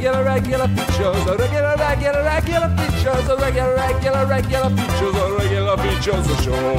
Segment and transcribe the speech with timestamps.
[0.00, 5.76] regular, regular features, a regular, regular, regular features, a regular, regular, regular features, a regular
[5.76, 6.76] features of show.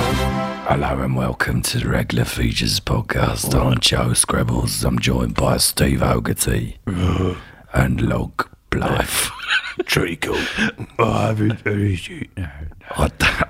[0.67, 3.53] Hello and welcome to the Regular Features podcast.
[3.53, 4.83] I'm Joe Skrebels.
[4.83, 7.35] I'm joined by Steve Hogarty uh-huh.
[7.73, 9.29] and Log Blyth.
[9.85, 10.37] Treacle.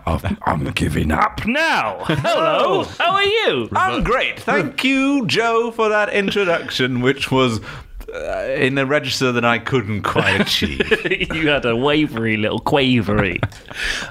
[0.05, 1.99] I'm, I'm giving up now.
[2.03, 3.69] Hello, how are you?
[3.73, 4.39] I'm great.
[4.39, 7.61] Thank you, Joe, for that introduction, which was
[8.13, 10.81] uh, in a register that I couldn't quite achieve.
[11.33, 13.39] you had a wavery little quavery.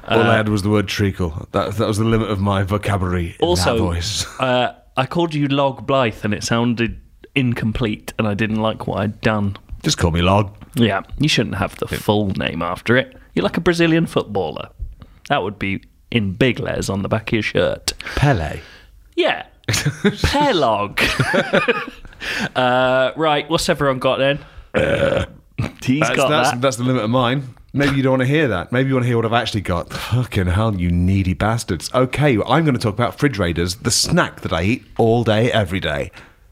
[0.09, 1.47] All I had was the word treacle.
[1.53, 3.37] That, that was the limit of my vocabulary.
[3.39, 4.41] in Also, that voice.
[4.41, 7.01] uh, I called you Log Blyth and it sounded
[7.35, 9.57] incomplete, and I didn't like what I'd done.
[9.83, 10.55] Just call me Log.
[10.75, 13.17] Yeah, you shouldn't have the full name after it.
[13.35, 14.69] You're like a Brazilian footballer.
[15.29, 17.93] That would be in big letters on the back of your shirt.
[18.17, 18.61] Pele.
[19.15, 19.47] Yeah.
[19.69, 20.99] Pelog.
[22.57, 24.39] uh, right, what's everyone got then?
[25.83, 26.61] He's That's, got that's, that.
[26.61, 27.55] that's the limit of mine.
[27.73, 28.73] Maybe you don't want to hear that.
[28.73, 29.93] Maybe you want to hear what I've actually got.
[29.93, 31.93] Fucking hell, you needy bastards.
[31.95, 35.23] Okay, well, I'm going to talk about fridge raiders, the snack that I eat all
[35.23, 36.11] day, every day.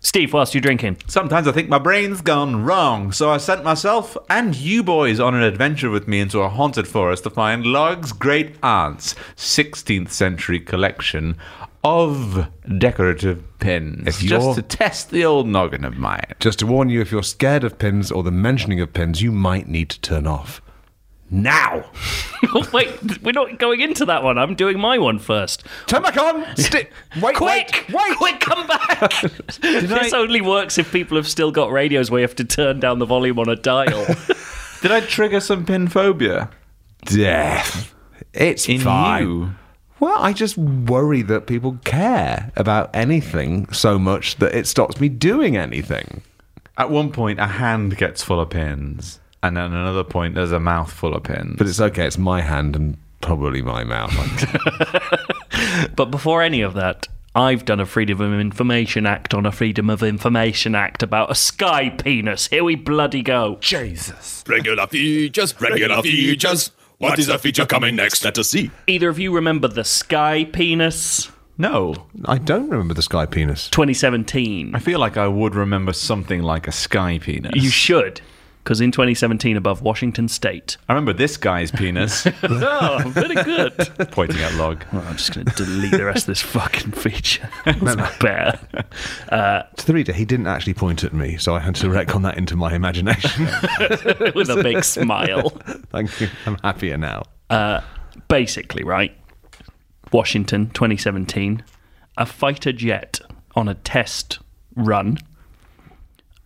[0.09, 0.97] Steve, whilst you're drinking?
[1.06, 5.34] Sometimes I think my brain's gone wrong, so I sent myself and you boys on
[5.34, 10.61] an adventure with me into a haunted forest to find Log's great aunt's 16th century
[10.61, 11.37] collection
[11.84, 14.09] of decorative pins.
[14.09, 16.25] If just you're- to test the old noggin of mine.
[16.41, 19.31] Just to warn you, if you're scared of pins or the mentioning of pins, you
[19.31, 20.62] might need to turn off.
[21.31, 21.84] Now!
[22.73, 24.39] Wait, we're not going into that one.
[24.39, 25.65] I'm doing my one first.
[25.87, 26.45] Turn back on!
[26.57, 26.93] Stick!
[27.21, 27.84] Wait, Quick!
[27.89, 28.17] wait, wait!
[28.17, 29.11] Quick, come back!
[29.61, 32.99] this only works if people have still got radios where you have to turn down
[33.01, 34.06] the volume on a dial.
[34.83, 36.51] Did I trigger some pin phobia?
[37.05, 37.95] Death.
[38.33, 39.23] It's In fine.
[39.25, 39.51] you?
[40.01, 45.09] Well, I just worry that people care about anything so much that it stops me
[45.09, 46.23] doing anything.
[46.77, 50.61] At one point, a hand gets full of pins, and then another point, there's a
[50.61, 51.56] mouth full of pins.
[51.58, 54.12] But it's okay, it's my hand and probably my mouth.
[55.97, 59.91] but before any of that, I've done a Freedom of Information Act on a Freedom
[59.91, 62.49] of Information Act about a sky penis.
[62.49, 63.59] Here we bloody go.
[63.60, 64.43] Jesus.
[64.49, 66.72] Regular features, regular features.
[66.99, 68.25] What is the feature coming next?
[68.25, 68.72] Let us see.
[68.88, 71.31] Either of you remember the sky penis?
[71.56, 72.06] No.
[72.25, 73.70] I don't remember the sky penis.
[73.70, 74.75] 2017.
[74.75, 77.53] I feel like I would remember something like a sky penis.
[77.55, 78.20] You should,
[78.69, 80.77] because in 2017, above Washington State.
[80.91, 83.73] I remember this guy's penis Oh, very good.
[84.11, 84.84] pointing at log.
[84.93, 87.49] I'm just going to delete the rest of this fucking feature.
[87.67, 88.61] It's better.
[89.31, 92.37] To the reader, he didn't actually point at me, so I had to retcon that
[92.37, 93.47] into my imagination.
[94.34, 95.49] With a big smile.
[95.91, 96.29] Thank you.
[96.45, 97.23] I'm happier now.
[98.29, 99.17] Basically, right?
[100.12, 101.65] Washington, 2017.
[102.19, 103.19] A fighter jet
[103.56, 104.41] on a test
[104.77, 105.17] run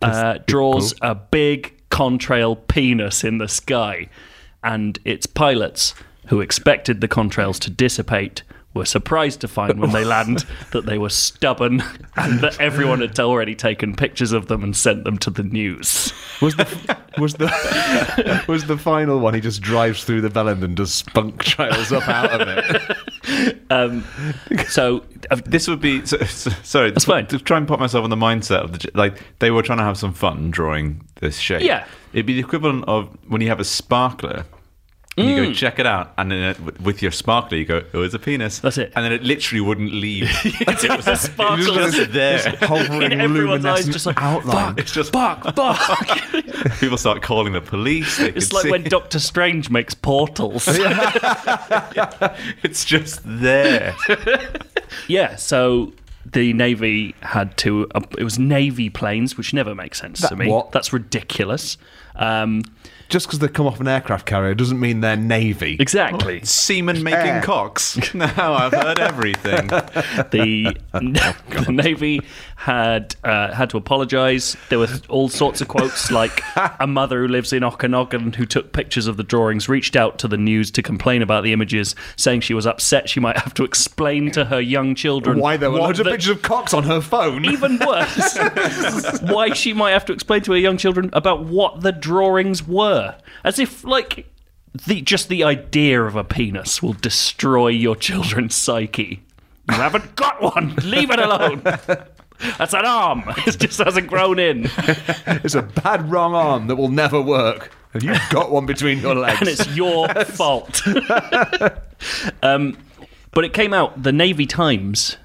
[0.01, 4.09] uh, draws a big contrail penis in the sky,
[4.63, 5.93] and its pilots,
[6.29, 8.41] who expected the contrails to dissipate,
[8.73, 11.83] were surprised to find when they land that they were stubborn
[12.15, 16.11] and that everyone had already taken pictures of them and sent them to the news.
[16.41, 19.33] Was the was the was the final one?
[19.35, 22.97] He just drives through the Bellend and does spunk trails up out of it.
[24.67, 26.91] So, uh, This would be so, so- sorry.
[26.91, 27.25] That's fine.
[27.27, 29.83] To try and put myself in the mindset of the like they were trying to
[29.83, 31.61] have some fun drawing this shape.
[31.63, 31.85] Yeah.
[32.13, 34.45] it'd be the equivalent of when you have a sparkler.
[35.15, 35.47] And you Mm.
[35.49, 38.19] go check it out, and then it, with your sparkler, you go, "Oh, it's a
[38.19, 38.91] penis." That's it.
[38.95, 40.27] And then it literally wouldn't leave.
[40.43, 42.39] it was a sparkler It was just there.
[42.61, 44.73] Hovering in everyone's eyes, luminescent just like, outline.
[44.79, 46.79] It's just fuck, fuck.
[46.79, 48.17] people start calling the police.
[48.17, 48.71] They It's like see.
[48.71, 50.67] when Doctor Strange makes portals.
[52.63, 53.95] it's just there.
[55.07, 55.93] yeah, so
[56.25, 57.87] the Navy had to.
[57.93, 60.47] Uh, it was Navy planes, which never makes sense to me.
[60.49, 60.71] what?
[60.71, 61.77] That's ridiculous.
[62.15, 62.63] Um,
[63.13, 65.77] Just because they come off an aircraft carrier doesn't mean they're navy.
[65.79, 66.41] exactly.
[66.43, 67.41] Seamen making Air.
[67.43, 67.99] cocks.
[68.15, 69.67] Now I've heard everything.
[69.67, 72.21] The, the Navy
[72.55, 74.55] had uh, had to apologise.
[74.69, 76.41] There were all sorts of quotes, like
[76.79, 80.27] a mother who lives in Okanogan who took pictures of the drawings reached out to
[80.27, 83.63] the news to complain about the images, saying she was upset she might have to
[83.63, 86.83] explain to her young children Why there were what loads of pictures of cocks on
[86.83, 87.45] her phone?
[87.45, 88.37] even worse,
[89.21, 93.02] why she might have to explain to her young children about what the drawings were,
[93.43, 94.27] as if like
[94.85, 99.21] the just the idea of a penis will destroy your children's psyche.
[99.69, 100.75] You haven't got one.
[100.83, 101.61] Leave it alone.
[101.63, 103.23] That's an arm.
[103.47, 104.69] It just hasn't grown in,
[105.43, 107.71] It's a bad wrong arm that will never work.
[107.93, 109.39] And you've got one between your legs.
[109.39, 110.81] and it's your fault.
[112.41, 112.77] um,
[113.31, 114.01] but it came out.
[114.03, 115.17] The Navy Times,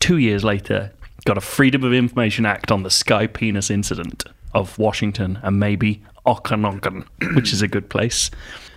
[0.00, 0.92] two years later,
[1.24, 4.24] got a Freedom of Information Act on the Sky Penis incident.
[4.54, 8.30] Of Washington and maybe Okanogan, which is a good place.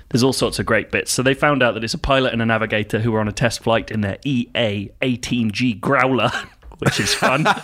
[0.10, 1.12] There's all sorts of great bits.
[1.12, 3.32] So they found out that it's a pilot and a navigator who were on a
[3.32, 6.32] test flight in their EA 18G Growler,
[6.78, 7.48] which is fun.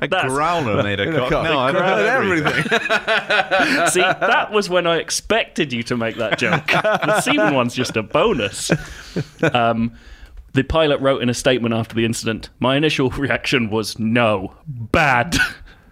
[0.00, 1.30] A growler made a cock.
[1.30, 1.44] cock.
[1.44, 2.62] No, I've heard everything.
[3.88, 6.66] See, that was when I expected you to make that joke.
[6.66, 8.70] The semen one's just a bonus.
[9.52, 9.96] Um,
[10.54, 15.36] the pilot wrote in a statement after the incident My initial reaction was no, bad.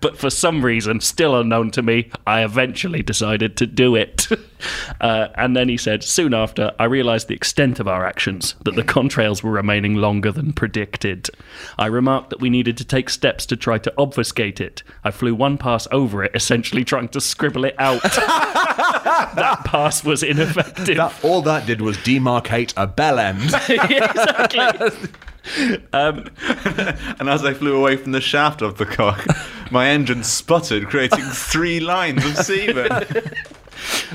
[0.06, 4.28] But for some reason, still unknown to me, I eventually decided to do it.
[5.02, 8.74] Uh, and then he said, soon after, I realised the extent of our actions, that
[8.74, 11.28] the contrails were remaining longer than predicted.
[11.78, 14.82] I remarked that we needed to take steps to try to obfuscate it.
[15.04, 18.02] I flew one pass over it, essentially trying to scribble it out.
[18.02, 20.96] that pass was ineffective.
[20.96, 23.42] That, all that did was demarcate a bell end.
[23.68, 25.10] exactly.
[25.92, 26.26] Um,
[27.18, 29.24] and as I flew away from the shaft of the cock,
[29.70, 32.90] my engine sputtered, creating three lines of semen.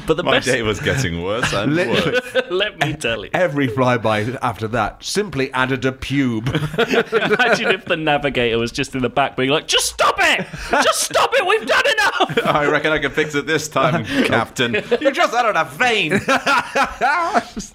[0.07, 2.19] But the My best, day was getting worse and Literally.
[2.33, 2.43] worse.
[2.49, 6.47] let me tell you, Every flyby after that simply added a pube.
[7.33, 10.45] imagine if the navigator was just in the back being like, just stop it!
[10.71, 11.45] Just stop it!
[11.45, 12.45] We've done enough!
[12.55, 14.73] I reckon I can fix it this time, Captain.
[15.01, 16.13] You just added a vein.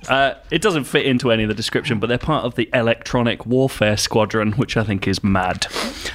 [0.09, 3.44] Uh, it doesn't fit into any of the description, but they're part of the Electronic
[3.47, 5.67] Warfare Squadron, which I think is mad.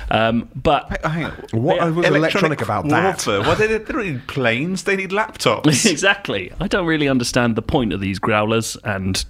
[0.10, 1.32] Um, but Hang on.
[1.52, 3.26] What was electronic about that?
[3.26, 3.42] warfare.
[3.42, 4.84] Well, they, they don't need planes.
[4.84, 5.61] They need laptops.
[5.86, 9.24] exactly, I don't really understand the point of these growlers, and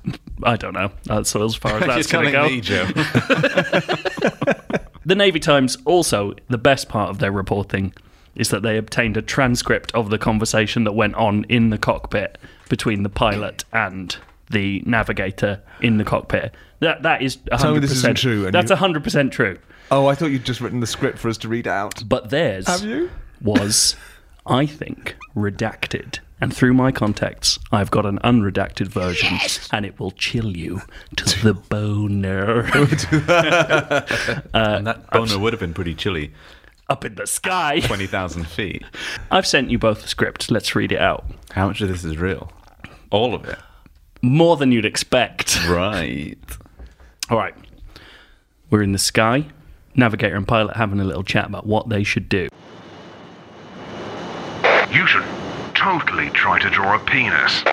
[0.44, 0.92] I don't know.
[1.06, 2.50] That's as far as that's going to go.
[2.50, 2.62] me.
[5.04, 7.92] The Navy Times also, the best part of their reporting
[8.36, 12.38] is that they obtained a transcript of the conversation that went on in the cockpit
[12.70, 14.16] between the pilot and
[14.52, 16.54] the navigator in the cockpit.
[16.82, 17.60] That that is 100%.
[17.60, 19.58] Tell me this isn't true, That's you- 100% true.
[19.90, 22.04] Oh, I thought you'd just written the script for us to read out.
[22.08, 23.10] But theirs Have you?
[23.42, 23.96] was,
[24.46, 26.20] I think, redacted.
[26.40, 29.38] And through my contacts, I've got an unredacted version,
[29.72, 30.82] and it will chill you
[31.18, 34.02] to the boner uh,
[34.54, 36.32] and that boner would have been pretty chilly.
[36.90, 37.80] up in the sky.
[37.84, 38.84] 20,000 feet.
[39.30, 40.50] I've sent you both the script.
[40.50, 41.26] Let's read it out.
[41.52, 42.52] How much of this is real?
[43.12, 43.60] All of it.
[44.24, 45.64] More than you'd expect.
[45.68, 46.38] Right.
[47.30, 47.56] All right.
[48.72, 49.46] We're in the sky.
[49.96, 52.48] Navigator and pilot having a little chat about what they should do.
[54.92, 55.24] You should
[55.74, 57.64] totally try to draw a penis.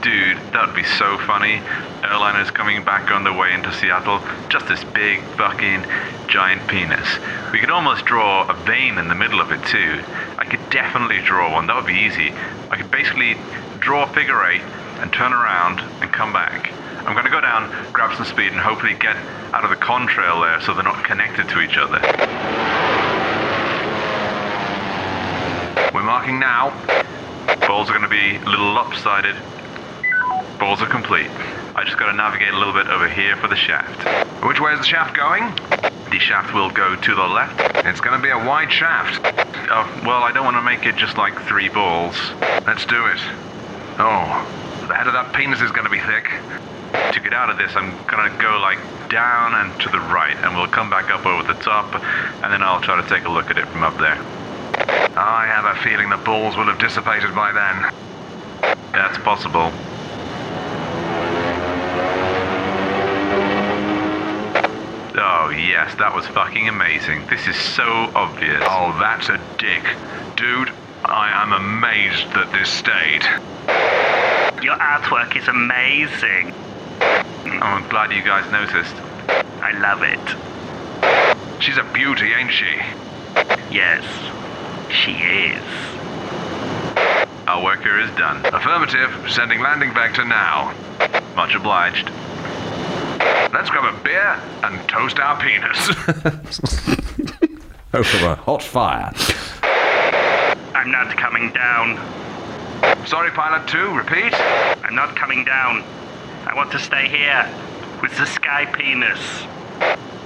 [0.00, 1.60] Dude, that would be so funny.
[2.00, 5.84] Airliners coming back on the way into Seattle, just this big fucking
[6.28, 7.06] giant penis.
[7.52, 10.02] We could almost draw a vein in the middle of it too.
[10.38, 12.32] I could definitely draw one, that would be easy.
[12.70, 13.36] I could basically
[13.78, 14.62] draw a figure eight
[15.02, 16.72] and turn around and come back.
[17.06, 19.16] I'm gonna go down, grab some speed, and hopefully get
[19.52, 22.00] out of the contrail there so they're not connected to each other.
[25.94, 26.70] We're marking now.
[27.68, 29.36] Balls are going to be a little lopsided.
[30.58, 31.28] Balls are complete.
[31.76, 34.00] I just got to navigate a little bit over here for the shaft.
[34.42, 35.54] Which way is the shaft going?
[36.10, 37.60] The shaft will go to the left.
[37.86, 39.20] It's going to be a wide shaft.
[39.70, 42.16] Oh, well, I don't want to make it just like three balls.
[42.66, 43.20] Let's do it.
[43.98, 44.24] Oh,
[44.88, 46.24] the head of that penis is going to be thick.
[47.12, 48.78] To get out of this, I'm going to go like
[49.10, 51.94] down and to the right, and we'll come back up over the top,
[52.42, 54.16] and then I'll try to take a look at it from up there.
[54.74, 57.92] I have a feeling the balls will have dissipated by then.
[58.92, 59.70] That's possible.
[65.14, 67.26] Oh, yes, that was fucking amazing.
[67.26, 68.62] This is so obvious.
[68.62, 69.84] Oh, that's a dick.
[70.36, 70.72] Dude,
[71.04, 73.22] I am amazed that this stayed.
[74.64, 76.54] Your artwork is amazing.
[77.00, 78.94] Oh, I'm glad you guys noticed.
[79.60, 81.62] I love it.
[81.62, 82.80] She's a beauty, ain't she?
[83.70, 84.04] Yes,
[84.92, 85.62] she is.
[87.46, 88.44] Our work here is done.
[88.46, 90.74] Affirmative, sending landing vector now.
[91.34, 92.10] Much obliged.
[93.52, 95.88] Let's grab a beer and toast our penis.
[97.94, 99.12] Over a hot fire.
[100.74, 101.96] I'm not coming down.
[103.06, 104.32] Sorry, Pilot 2, repeat.
[104.84, 105.84] I'm not coming down.
[106.46, 107.48] I want to stay here
[108.00, 109.20] with the sky penis.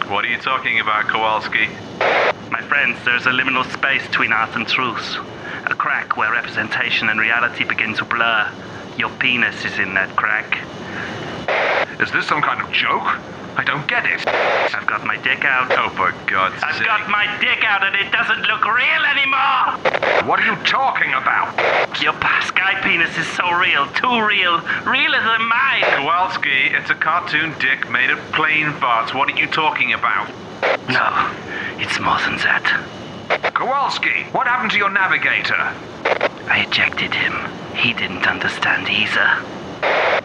[0.09, 1.69] What are you talking about, Kowalski?
[2.51, 5.17] My friends, there's a liminal space between art and truth.
[5.67, 8.51] A crack where representation and reality begin to blur.
[8.97, 10.59] Your penis is in that crack.
[12.01, 13.19] Is this some kind of joke?
[13.57, 14.21] I don't get it.
[14.29, 15.73] I've got my dick out.
[15.73, 16.87] Oh, for God's I've sake.
[16.87, 20.29] got my dick out and it doesn't look real anymore!
[20.29, 21.57] What are you talking about?
[22.03, 22.13] Your
[22.45, 25.83] sky penis is so real, too real, realer than mine!
[25.83, 29.15] Kowalski, it's a cartoon dick made of plane farts.
[29.15, 30.29] What are you talking about?
[30.89, 31.33] No,
[31.81, 32.67] it's more than that.
[33.55, 35.73] Kowalski, what happened to your navigator?
[36.49, 37.35] I ejected him.
[37.75, 39.56] He didn't understand either.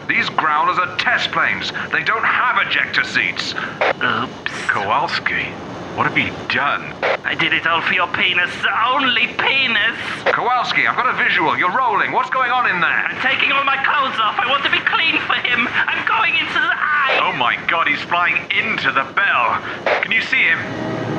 [0.08, 1.72] These growlers are test planes.
[1.92, 3.54] They don't have ejector seats.
[4.02, 4.52] Oops.
[4.66, 5.52] Kowalski,
[5.96, 6.92] what have you done?
[7.24, 8.50] I did it all for your penis.
[8.86, 9.98] Only penis.
[10.32, 11.56] Kowalski, I've got a visual.
[11.56, 12.12] You're rolling.
[12.12, 12.90] What's going on in there?
[12.90, 14.38] I'm taking all my clothes off.
[14.38, 15.68] I want to be clean for him.
[15.68, 17.20] I'm going into the eye.
[17.22, 19.60] Oh my god, he's flying into the bell.
[20.02, 20.58] Can you see him?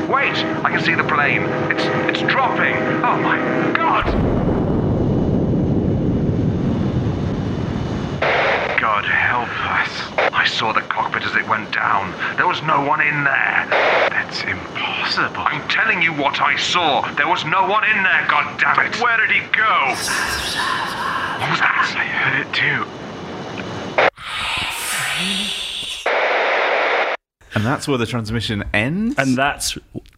[0.09, 0.35] Wait,
[0.65, 1.43] I can see the plane.
[1.71, 2.75] It's it's dropping.
[3.01, 3.37] Oh my
[3.73, 4.42] god!
[8.83, 10.33] God help us.
[10.33, 12.11] I saw the cockpit as it went down.
[12.35, 13.65] There was no one in there.
[14.09, 15.37] That's impossible.
[15.37, 17.09] I'm telling you what I saw.
[17.13, 19.01] There was no one in there, god damn it.
[19.01, 19.87] Where did he go?
[19.87, 21.95] What was that?
[21.95, 22.83] I heard it too.
[27.55, 29.15] And that's where the transmission ends.
[29.17, 29.77] And that's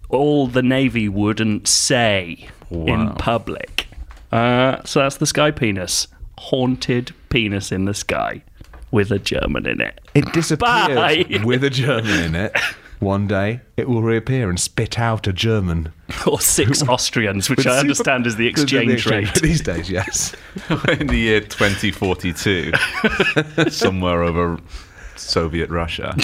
[0.10, 3.86] all the Navy wouldn't say in public.
[4.31, 6.07] Uh, so that's the sky penis.
[6.39, 8.41] Haunted penis in the sky
[8.92, 10.00] with a German in it.
[10.13, 11.25] It disappears Bye.
[11.44, 12.58] with a German in it.
[13.00, 15.92] One day, it will reappear and spit out a German.
[16.27, 19.34] Or six Austrians, which With I super- understand is the Because of the exchange rate.
[19.42, 20.34] These days, yes.
[21.00, 22.72] in the year 2042,
[23.70, 24.58] somewhere over
[25.15, 26.15] Soviet Russia,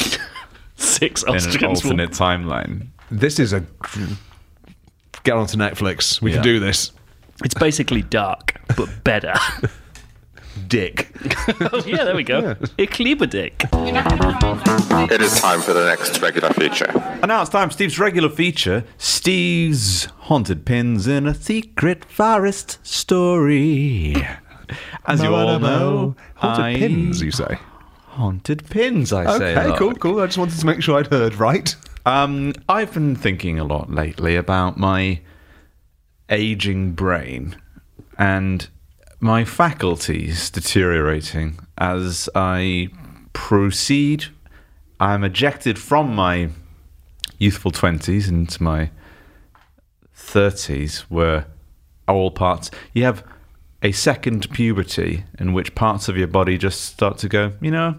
[0.77, 1.83] Six in an Austrians.
[1.83, 2.87] will- alternate timeline.
[3.11, 3.63] This is a.
[5.23, 6.21] Get onto Netflix.
[6.21, 6.37] We Yeah.
[6.37, 6.91] can do this.
[7.43, 9.33] It's basically dark, but better.
[10.71, 11.09] Dick.
[11.59, 12.55] oh, yeah, there we go.
[12.77, 13.65] Ich liebe dick.
[13.73, 16.89] It is time for the next regular feature.
[16.97, 22.79] And now it's time for Steve's regular feature Steve's Haunted Pins in a Secret Forest
[22.87, 24.15] Story.
[25.05, 27.57] As you all know, Haunted I- pins, you say?
[28.11, 29.57] Haunted Pins, I say.
[29.57, 30.21] Okay, cool, cool.
[30.21, 31.75] I just wanted to make sure I'd heard right.
[32.05, 35.19] Um, I've been thinking a lot lately about my
[36.29, 37.57] aging brain
[38.17, 38.69] and
[39.21, 42.89] my faculties deteriorating as I
[43.33, 44.25] proceed.
[44.99, 46.49] I'm ejected from my
[47.37, 48.89] youthful 20s into my
[50.15, 51.45] 30s, where
[52.07, 52.71] all parts.
[52.93, 53.23] You have
[53.83, 57.97] a second puberty in which parts of your body just start to go, you know,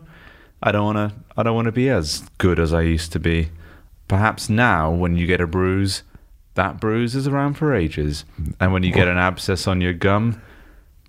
[0.62, 3.18] I don't want to I don't want to be as good as I used to
[3.18, 3.50] be.
[4.06, 6.02] Perhaps now when you get a bruise,
[6.54, 8.24] that bruise is around for ages.
[8.60, 9.12] And when you get oh.
[9.12, 10.40] an abscess on your gum,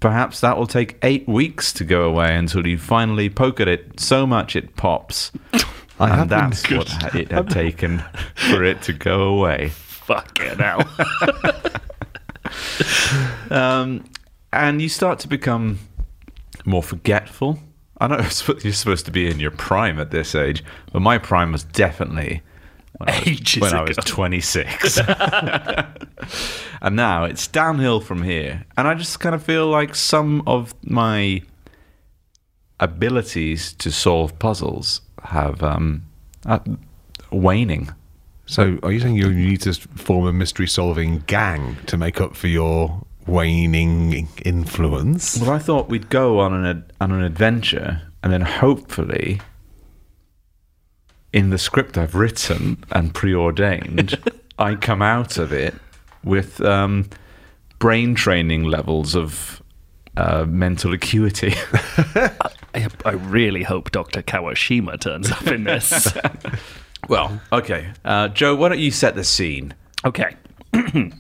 [0.03, 3.99] perhaps that will take 8 weeks to go away until you finally poke at it
[3.99, 5.31] so much it pops.
[5.99, 8.03] I and been that's what it had taken
[8.35, 9.69] for it to go away.
[9.69, 10.79] Fuck it now.
[13.49, 14.03] Um,
[14.51, 15.79] and you start to become
[16.65, 17.59] more forgetful.
[17.99, 18.17] I know
[18.63, 22.41] you're supposed to be in your prime at this age, but my prime was definitely
[23.05, 24.99] when, I was, Ages when I was 26.
[26.81, 28.65] and now it's downhill from here.
[28.77, 31.41] And I just kind of feel like some of my
[32.79, 36.03] abilities to solve puzzles have um,
[36.45, 36.63] are
[37.31, 37.93] waning.
[38.45, 42.35] So, are you saying you need to form a mystery solving gang to make up
[42.35, 45.39] for your waning influence?
[45.39, 49.39] Well, I thought we'd go on an ad- on an adventure, and then hopefully,
[51.33, 54.17] in the script I've written and preordained,
[54.59, 55.73] I come out of it
[56.23, 57.09] with um,
[57.79, 59.61] brain training levels of
[60.15, 61.55] uh, mental acuity.
[62.75, 64.21] I, I really hope Dr.
[64.21, 66.15] Kawashima turns up in this.
[67.09, 69.73] well, okay, uh, Joe, why don't you set the scene?
[70.05, 70.35] Okay.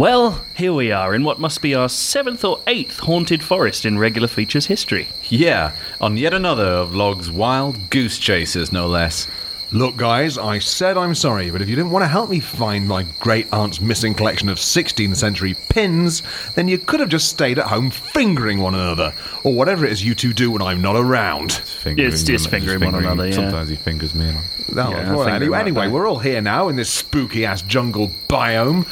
[0.00, 3.98] well, here we are in what must be our seventh or eighth haunted forest in
[3.98, 5.08] regular features history.
[5.28, 9.28] Yeah, on yet another of Log's wild goose chases, no less.
[9.72, 12.88] Look, guys, I said I'm sorry, but if you didn't want to help me find
[12.88, 16.22] my great aunt's missing collection of 16th century pins,
[16.54, 19.12] then you could have just stayed at home fingering one another,
[19.44, 21.52] or whatever it is you two do when I'm not around.
[21.52, 23.34] Fingering It's just them- fingering one another, yeah.
[23.34, 24.32] Sometimes he fingers me.
[24.72, 28.10] No, oh, Yeah, well, anyway, anyway we're all here now in this spooky ass jungle
[28.30, 28.86] biome.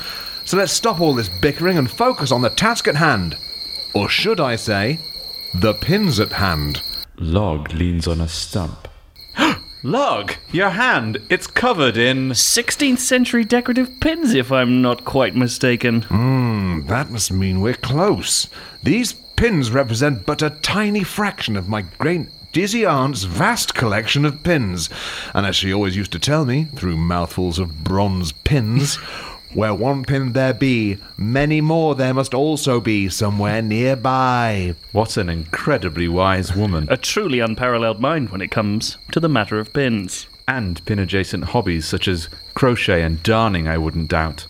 [0.49, 3.37] So let's stop all this bickering and focus on the task at hand.
[3.93, 4.99] Or should I say,
[5.53, 6.81] the pins at hand.
[7.19, 8.89] Log leans on a stump.
[9.83, 12.31] Log, your hand, it's covered in.
[12.31, 16.01] 16th century decorative pins, if I'm not quite mistaken.
[16.09, 18.49] Hmm, that must mean we're close.
[18.83, 24.43] These pins represent but a tiny fraction of my great dizzy aunt's vast collection of
[24.43, 24.89] pins.
[25.35, 28.99] And as she always used to tell me, through mouthfuls of bronze pins,
[29.55, 34.75] where one pin there be, many more there must also be somewhere nearby.
[34.93, 36.87] What an incredibly wise woman.
[36.91, 40.27] A truly unparalleled mind when it comes to the matter of pins.
[40.47, 44.47] And pin adjacent hobbies such as crochet and darning, I wouldn't doubt.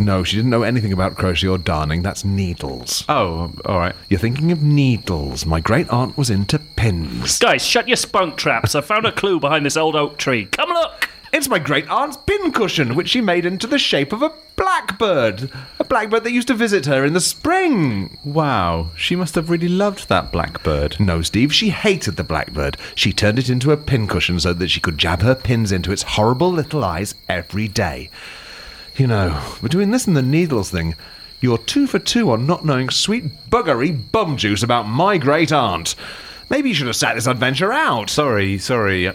[0.00, 2.02] No, she didn't know anything about crochet or darning.
[2.02, 3.04] That's needles.
[3.08, 3.96] Oh, all right.
[4.08, 5.44] You're thinking of needles.
[5.44, 7.40] My great aunt was into pins.
[7.40, 8.76] Guys, shut your spunk traps.
[8.76, 10.44] I found a clue behind this old oak tree.
[10.46, 10.97] Come look!
[11.38, 15.52] It's my great aunt's pin cushion, which she made into the shape of a blackbird.
[15.78, 18.18] A blackbird that used to visit her in the spring.
[18.24, 20.98] Wow, she must have really loved that blackbird.
[20.98, 22.76] No, Steve, she hated the blackbird.
[22.96, 26.02] She turned it into a pincushion so that she could jab her pins into its
[26.02, 28.10] horrible little eyes every day.
[28.96, 30.96] You know, between this and the needles thing,
[31.40, 35.94] you're two for two on not knowing sweet buggery bum juice about my great aunt.
[36.50, 38.08] Maybe you should have sat this adventure out.
[38.08, 39.08] Sorry, sorry.
[39.08, 39.14] I-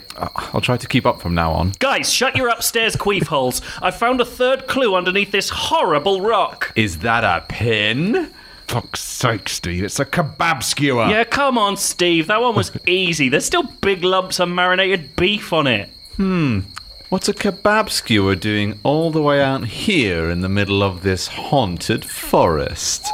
[0.53, 1.73] I'll try to keep up from now on.
[1.79, 3.61] Guys, shut your upstairs queef holes.
[3.81, 6.71] I found a third clue underneath this horrible rock.
[6.75, 8.31] Is that a pin?
[8.67, 11.05] Fuck's sake, Steve, it's a kebab skewer.
[11.07, 12.27] Yeah, come on, Steve.
[12.27, 13.29] That one was easy.
[13.29, 15.89] There's still big lumps of marinated beef on it.
[16.17, 16.61] Hmm.
[17.09, 21.27] What's a kebab skewer doing all the way out here in the middle of this
[21.27, 23.05] haunted forest?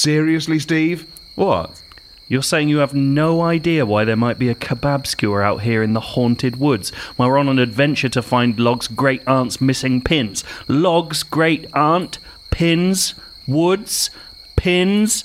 [0.00, 1.06] Seriously, Steve?
[1.34, 1.78] What?
[2.26, 5.82] You're saying you have no idea why there might be a kebab skewer out here
[5.82, 10.00] in the haunted woods while we're on an adventure to find Log's great aunt's missing
[10.00, 10.42] pins.
[10.68, 12.16] Log's great aunt,
[12.50, 13.12] pins,
[13.46, 14.08] woods,
[14.56, 15.24] pins,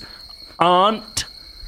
[0.58, 1.24] aunt.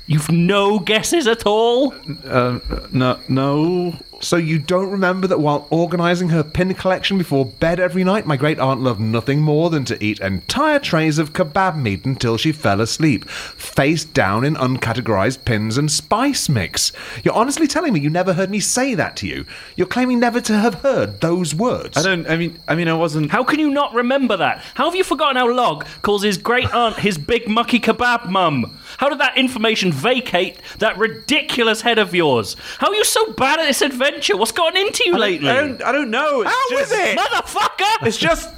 [0.06, 1.94] You've no guesses at all?
[2.26, 2.58] Uh,
[2.92, 3.96] no, no.
[4.20, 8.36] So you don't remember that while organising her pin collection before bed every night, my
[8.36, 12.50] great aunt loved nothing more than to eat entire trays of kebab meat until she
[12.50, 16.90] fell asleep, face down in uncategorised pins and spice mix.
[17.22, 19.44] You're honestly telling me you never heard me say that to you?
[19.76, 21.96] You're claiming never to have heard those words?
[21.96, 22.28] I don't.
[22.28, 23.30] I mean, I mean, I wasn't.
[23.30, 24.64] How can you not remember that?
[24.74, 28.76] How have you forgotten how Log calls his great aunt his big mucky kebab mum?
[28.96, 32.56] How did that information vacate that ridiculous head of yours?
[32.78, 34.07] How are you so bad at this adventure?
[34.36, 35.48] What's gotten into you lately?
[35.48, 35.82] I don't.
[35.82, 36.42] I don't know.
[36.42, 37.18] It's How just, is it?
[37.18, 38.06] Motherfucker!
[38.06, 38.50] It's just.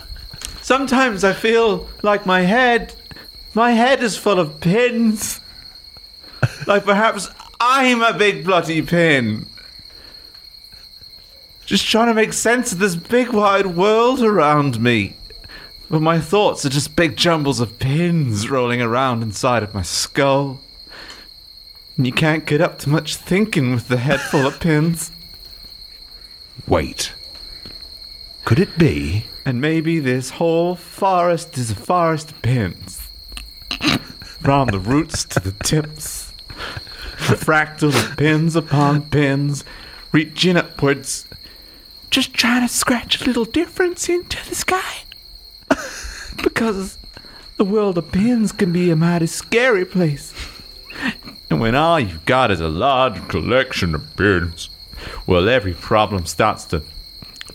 [0.62, 2.94] Sometimes I feel like my head,
[3.54, 5.40] my head is full of pins.
[6.66, 7.28] like perhaps
[7.60, 9.46] I'm a big bloody pin.
[11.66, 15.16] Just trying to make sense of this big wide world around me.
[15.88, 20.60] But my thoughts are just big jumbles of pins rolling around inside of my skull.
[21.96, 25.10] And you can't get up to much thinking with the head full of pins.
[26.66, 27.12] Wait.
[28.44, 29.26] Could it be?
[29.44, 33.08] And maybe this whole forest is a forest of pins.
[34.40, 36.32] From the roots to the tips.
[37.28, 39.64] A fractal of pins upon pins,
[40.12, 41.26] reaching upwards.
[42.10, 45.04] Just trying to scratch a little difference into the sky.
[46.42, 46.98] because
[47.56, 50.32] the world of pins can be a mighty scary place.
[51.50, 54.70] And when all you've got is a large collection of pins,
[55.26, 56.82] well, every problem starts to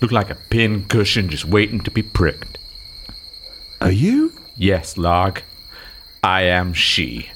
[0.02, 2.58] look like a pin cushion just waiting to be pricked.
[3.82, 4.34] Are you?
[4.56, 5.42] Yes, Log.
[6.24, 7.30] I am she.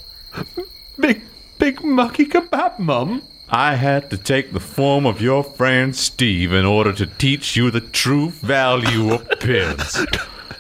[1.00, 1.22] Big,
[1.58, 3.22] big mucky kebab, Mum?
[3.50, 7.72] I had to take the form of your friend Steve in order to teach you
[7.72, 10.06] the true value of pins.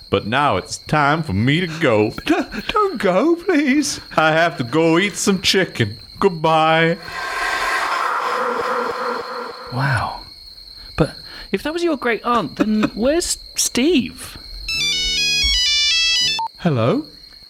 [0.09, 2.11] But now it's time for me to go.
[2.25, 4.01] Don't go, please.
[4.17, 5.99] I have to go eat some chicken.
[6.19, 6.97] Goodbye.
[9.73, 10.21] Wow.
[10.95, 11.15] But
[11.51, 14.37] if that was your great aunt, then where's Steve?
[16.59, 17.05] Hello?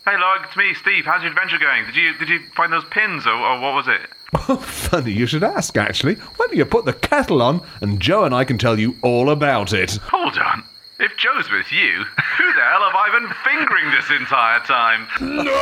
[0.06, 1.06] Hey, Log, it's me, Steve.
[1.06, 1.86] How's your adventure going?
[1.86, 4.02] Did you did you find those pins, or, or what was it?
[4.48, 6.16] Oh, funny you should ask, actually.
[6.16, 9.30] Why don't you put the kettle on and Joe and I can tell you all
[9.32, 9.98] about it?
[9.98, 10.64] Hold on.
[11.02, 12.04] If Joe's with you,
[12.38, 15.08] who the hell have I been fingering this entire time?
[15.22, 15.54] No!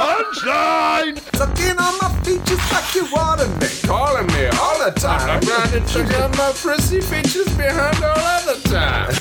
[0.00, 1.20] Punchline!
[1.36, 3.68] Sucking on my features like you wanted me.
[3.86, 5.28] Calling me all the time.
[5.28, 9.12] I'm trying to check out my prissy features behind all other time.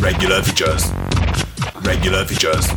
[0.00, 0.92] Regular features.
[1.82, 2.68] Regular features.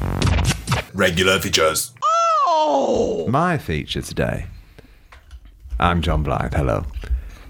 [0.96, 1.94] Regular features.
[2.02, 3.28] Oh!
[3.30, 4.48] My feature today,
[5.80, 6.88] I'm Jon Blyth, hello,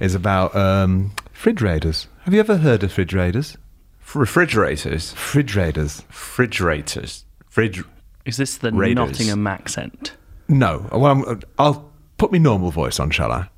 [0.01, 2.09] is about um, fridge raiders.
[2.23, 3.57] Have you ever heard of fridge raiders?
[4.13, 5.13] Refrigerators.
[5.13, 5.55] Refrigerators.
[5.55, 6.03] raiders.
[6.09, 7.25] Refrigerators.
[7.49, 7.83] Fridge.
[8.25, 8.95] Is this the Raiders.
[8.95, 10.13] Nottingham accent?
[10.47, 10.87] No.
[10.91, 13.49] Well, I'm, I'll put my normal voice on, shall I?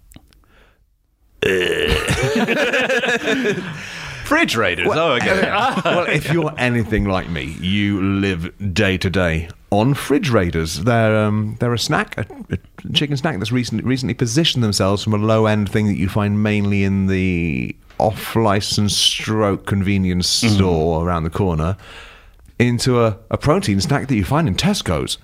[4.32, 4.88] Refrigerators.
[4.90, 5.86] oh, I get it.
[5.86, 10.84] well, if you're anything like me, you live day to day on fridge raiders.
[10.84, 15.14] They're um, they're a snack, a, a chicken snack that's recently recently positioned themselves from
[15.14, 21.06] a low end thing that you find mainly in the off license stroke convenience store
[21.08, 21.78] around the corner
[22.60, 25.18] into a, a protein snack that you find in Tesco's.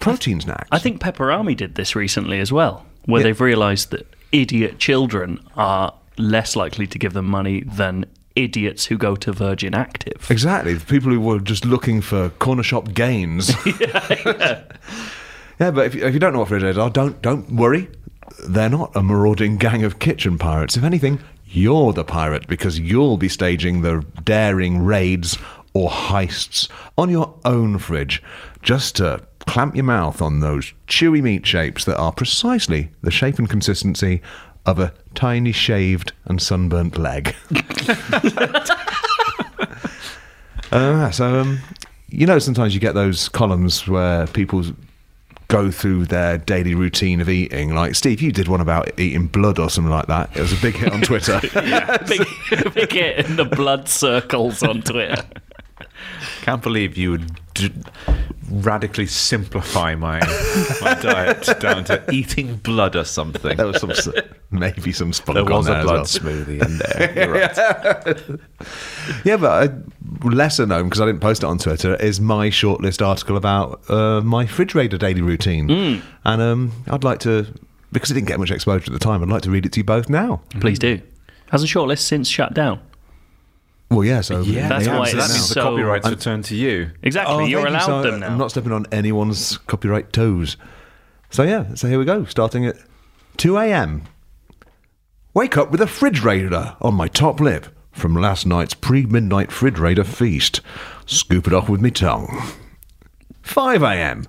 [0.00, 0.68] Protein snacks.
[0.72, 3.24] I think Pepperami did this recently as well, where Yeah.
[3.24, 8.04] they've realised that idiot children are less likely to give them money than
[8.36, 10.26] idiots who go to Virgin Active.
[10.30, 10.74] Exactly.
[10.74, 13.52] The people who were just looking for corner shop gains.
[13.80, 14.64] yeah,
[15.58, 17.88] but if you, if you don't know what fridge are, don't don't worry.
[18.48, 20.76] They're not a marauding gang of kitchen pirates.
[20.76, 25.38] If anything, you're the pirate because you'll be staging the daring raids
[25.72, 28.22] or heists on your own fridge
[28.62, 33.38] just to clamp your mouth on those chewy meat shapes that are precisely the shape
[33.38, 34.22] and consistency
[34.66, 37.34] of a tiny shaved and sunburnt leg.
[40.72, 41.60] Uh, so, um,
[42.08, 44.64] you know, sometimes you get those columns where people
[45.46, 47.74] go through their daily routine of eating.
[47.74, 50.36] Like, Steve, you did one about eating blood or something like that.
[50.36, 51.40] It was a big hit on Twitter.
[52.08, 55.22] big, big hit in the blood circles on Twitter.
[56.42, 57.72] Can't believe you would d-
[58.50, 60.20] radically simplify my
[60.80, 63.56] my diet down to eating blood or something.
[63.56, 63.92] There was some,
[64.50, 66.34] maybe some spunk There was on a there as blood well.
[66.44, 67.12] smoothie in there.
[67.24, 67.32] You're
[68.28, 68.40] right.
[69.24, 73.04] Yeah, but uh, lesser known because I didn't post it on Twitter is my shortlist
[73.06, 77.46] article about uh, my fridge raider daily routine, and um, I'd like to
[77.92, 79.22] because it didn't get much exposure at the time.
[79.22, 80.42] I'd like to read it to you both now.
[80.60, 81.00] Please do.
[81.50, 82.80] Hasn't Shortlist since shut down?
[83.90, 86.56] Well, yeah, so Yeah, That's why so that it's means the so- copyrights return to
[86.56, 86.90] you.
[87.02, 87.34] Exactly.
[87.34, 87.76] Oh, You're thank you.
[87.76, 88.26] allowed So, them uh, now.
[88.28, 90.56] I'm not stepping on anyone's copyright toes.
[91.30, 92.24] So yeah, so here we go.
[92.24, 92.76] Starting at
[93.36, 94.04] 2 a.m.
[95.34, 99.78] Wake up with a fridge raider on my top lip from last night's pre-midnight fridge
[99.78, 100.60] raider feast.
[101.06, 102.42] Scoop it off with me tongue.
[103.42, 104.26] 5 a.m.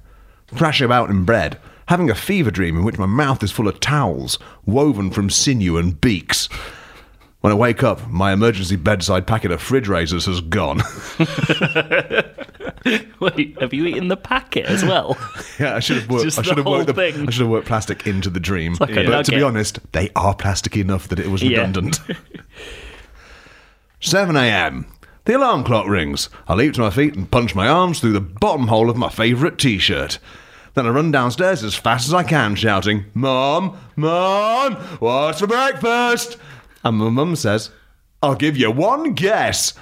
[0.56, 3.80] Crashing about in bed, having a fever dream in which my mouth is full of
[3.80, 6.50] towels woven from sinew and beaks.
[7.46, 10.82] When I wake up, my emergency bedside packet of fridge raiders has gone.
[13.20, 15.16] Wait, have you eaten the packet as well?
[15.60, 16.24] Yeah, I should have worked.
[16.24, 16.88] Just I should the have worked.
[16.88, 17.28] The, thing.
[17.28, 18.76] I should have worked plastic into the dream.
[18.80, 21.60] like a but to be honest, they are plastic enough that it was Yeah.
[21.60, 22.00] redundant.
[24.00, 24.88] Seven a.m.
[25.26, 26.30] The alarm clock rings.
[26.48, 29.10] I leap to my feet and punch my arms through the bottom hole of my
[29.10, 30.18] favourite T-shirt.
[30.74, 36.38] Then I run downstairs as fast as I can, shouting, "Mom, Mom, what's for breakfast?"
[36.86, 37.72] And my mum says,
[38.24, 39.74] "I'll give you one guess."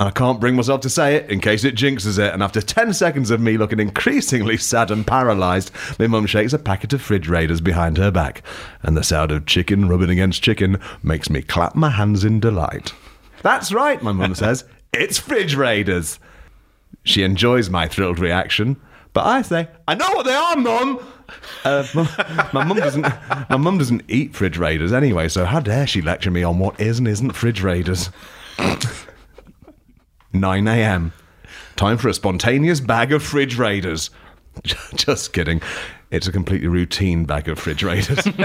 [0.00, 2.32] And I can't bring myself to say it in case it jinxes it.
[2.32, 6.58] And after 10 seconds of me looking increasingly sad and paralysed, my mum shakes a
[6.58, 8.42] packet of fridge raiders behind her back.
[8.82, 12.92] And the sound of chicken rubbing against chicken makes me clap my hands in delight.
[13.42, 14.64] That's right, my mum says.
[14.92, 16.18] It's fridge raiders.
[17.02, 18.76] She enjoys my thrilled reaction.
[19.12, 21.00] But I say, I know what they are, mum.
[21.64, 22.08] Uh, mum-
[22.52, 23.02] my mum doesn't.
[23.50, 25.28] My mum doesn't eat fridge raiders anyway.
[25.28, 28.10] So how dare she lecture me on what is and isn't fridge raiders?
[30.32, 31.12] 9 a.m.
[31.76, 34.10] Time for a spontaneous bag of fridge raiders.
[34.94, 35.60] Just kidding.
[36.10, 38.20] It's a completely routine bag of fridge raiders.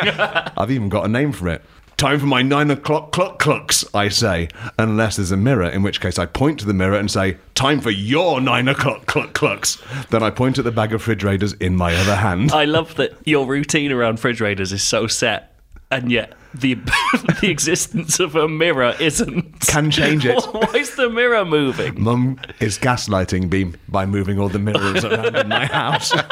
[0.58, 1.64] I've even got a name for it.
[1.98, 4.50] Time for my nine o'clock cluck clucks, I say.
[4.78, 7.80] Unless there's a mirror, in which case I point to the mirror and say, Time
[7.80, 9.82] for your nine o'clock cluck clucks.
[10.10, 12.52] Then I point at the bag of fridge raiders in my other hand.
[12.52, 15.56] I love that your routine around fridge raiders is so set,
[15.92, 16.74] and yet the
[17.42, 19.60] the existence of a mirror isn't.
[19.62, 20.44] Can change it.
[20.52, 22.02] Why is the mirror moving?
[22.02, 26.14] Mum is gaslighting me by moving all the mirrors around in my house.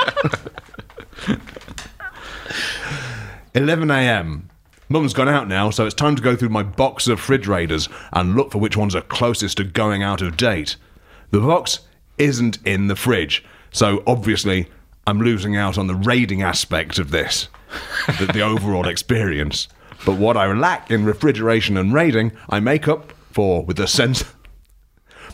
[3.53, 4.49] 11 a.m.
[4.91, 7.87] Mum's gone out now, so it's time to go through my box of fridge raiders
[8.11, 10.75] and look for which ones are closest to going out of date.
[11.29, 11.79] The box
[12.17, 14.67] isn't in the fridge, so obviously
[15.07, 17.47] I'm losing out on the raiding aspect of this,
[18.19, 19.69] the, the overall experience.
[20.05, 24.23] But what I lack in refrigeration and raiding, I make up for with a sense.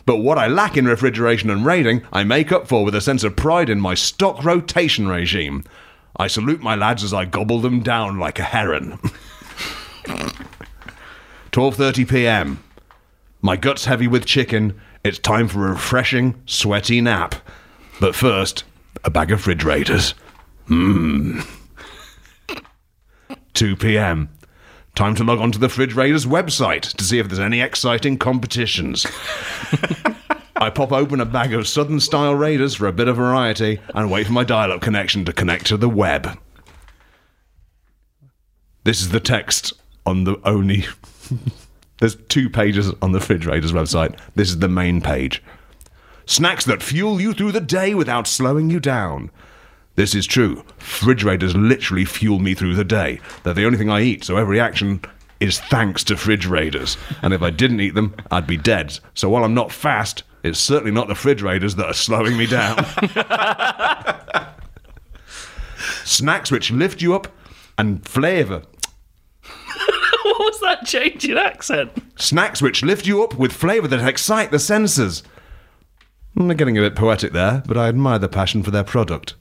[0.06, 3.24] But what I lack in refrigeration and raiding, I make up for with a sense
[3.24, 5.64] of pride in my stock rotation regime.
[6.16, 8.98] I salute my lads as I gobble them down like a heron.
[11.52, 12.64] 12:30 p.m.
[13.40, 14.78] My gut's heavy with chicken.
[15.04, 17.34] It's time for a refreshing, sweaty nap.
[18.00, 18.64] But first,
[19.04, 20.14] a bag of fridge raiders.
[20.68, 21.46] Mmm.
[23.54, 24.28] 2 p.m.
[24.94, 28.18] Time to log on to the Fridge Raiders website to see if there's any exciting
[28.18, 29.06] competitions.
[30.56, 34.10] I pop open a bag of Southern style Raiders for a bit of variety and
[34.10, 36.38] wait for my dial up connection to connect to the web.
[38.84, 39.72] This is the text
[40.08, 40.86] on the only.
[41.98, 44.18] There's two pages on the Fridge Raiders website.
[44.34, 45.42] This is the main page.
[46.26, 49.30] Snacks that fuel you through the day without slowing you down.
[49.96, 50.62] This is true.
[50.78, 53.20] Fridge Raiders literally fuel me through the day.
[53.42, 55.00] They're the only thing I eat, so every action
[55.40, 56.96] is thanks to Fridge Raiders.
[57.22, 58.98] And if I didn't eat them, I'd be dead.
[59.14, 62.46] So while I'm not fast, it's certainly not the Fridge Raiders that are slowing me
[62.46, 62.84] down.
[66.04, 67.28] Snacks which lift you up
[67.76, 68.62] and flavour.
[70.78, 71.92] That change in accent?
[72.16, 75.22] Snacks which lift you up with flavour that excite the senses.
[76.36, 79.34] I'm getting a bit poetic there, but I admire the passion for their product.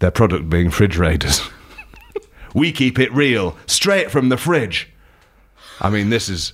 [0.00, 1.40] Their product being fridge raiders.
[2.54, 4.90] we keep it real, straight from the fridge.
[5.80, 6.52] I mean, this is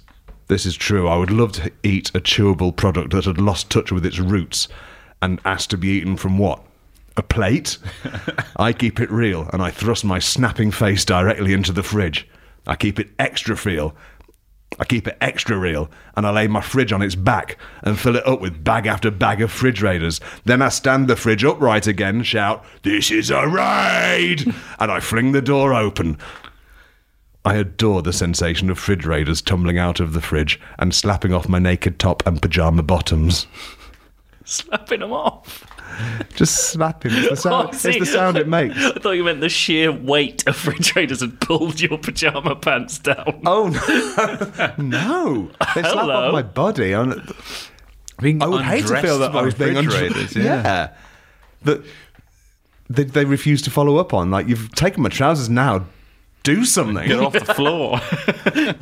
[0.49, 1.07] this is true.
[1.07, 4.67] I would love to eat a chewable product that had lost touch with its roots
[5.23, 6.65] and asked to be eaten from what?
[7.17, 7.79] A plate?
[8.57, 12.27] I keep it real and I thrust my snapping face directly into the fridge.
[12.67, 13.95] I keep it extra real.
[14.79, 18.17] I keep it extra real and I lay my fridge on its back and fill
[18.17, 20.21] it up with bag after bag of fridge raiders.
[20.45, 24.55] Then I stand the fridge upright again, shout, This is a raid!
[24.79, 26.19] and I fling the door open.
[27.45, 31.49] I adore the sensation of fridge raiders tumbling out of the fridge and slapping off
[31.49, 33.47] my naked top and pyjama bottoms.
[34.45, 35.65] Slapping them off.
[36.35, 37.13] Just slapping.
[37.13, 38.77] It's the oh, sound, Oh, it's the sound it makes.
[38.77, 43.43] I thought you meant the sheer weight of refrigerators had pulled your pajama pants down.
[43.45, 45.51] Oh no, no!
[45.75, 46.27] They slap Hello.
[46.29, 46.95] off my body.
[46.95, 47.23] I'm,
[48.21, 50.33] Being I would hate to feel that I was being refrigerators.
[50.35, 50.95] undre- yeah.
[51.63, 51.83] That
[52.89, 54.31] they, they refuse to follow up on.
[54.31, 55.85] Like you've taken my trousers now.
[56.43, 57.07] Do something.
[57.07, 58.01] Get off the floor.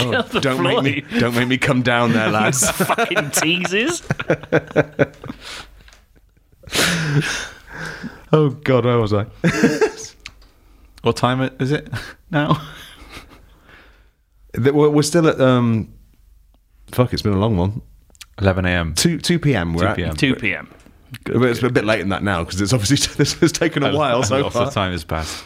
[0.01, 2.69] Oh, the don't make me don't make me come down there, lads.
[2.71, 4.03] Fucking teases.
[8.33, 9.27] oh God, where was I?
[11.03, 11.89] what time is it
[12.31, 12.61] now?
[14.57, 15.93] We're we're still at um.
[16.93, 17.83] Fuck, it's been a long one.
[18.41, 18.95] 11 a.m.
[18.95, 19.75] Two two p.m.
[19.75, 19.97] We're 2 at.
[19.97, 20.17] p.m.
[20.17, 20.69] 2 p.m.
[21.25, 23.95] But It's a bit late in that now because it's obviously this has taken a
[23.97, 24.67] while so Lots far.
[24.69, 25.45] of time has passed.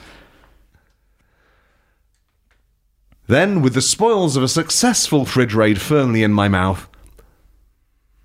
[3.32, 6.86] Then, with the spoils of a successful fridge raid firmly in my mouth,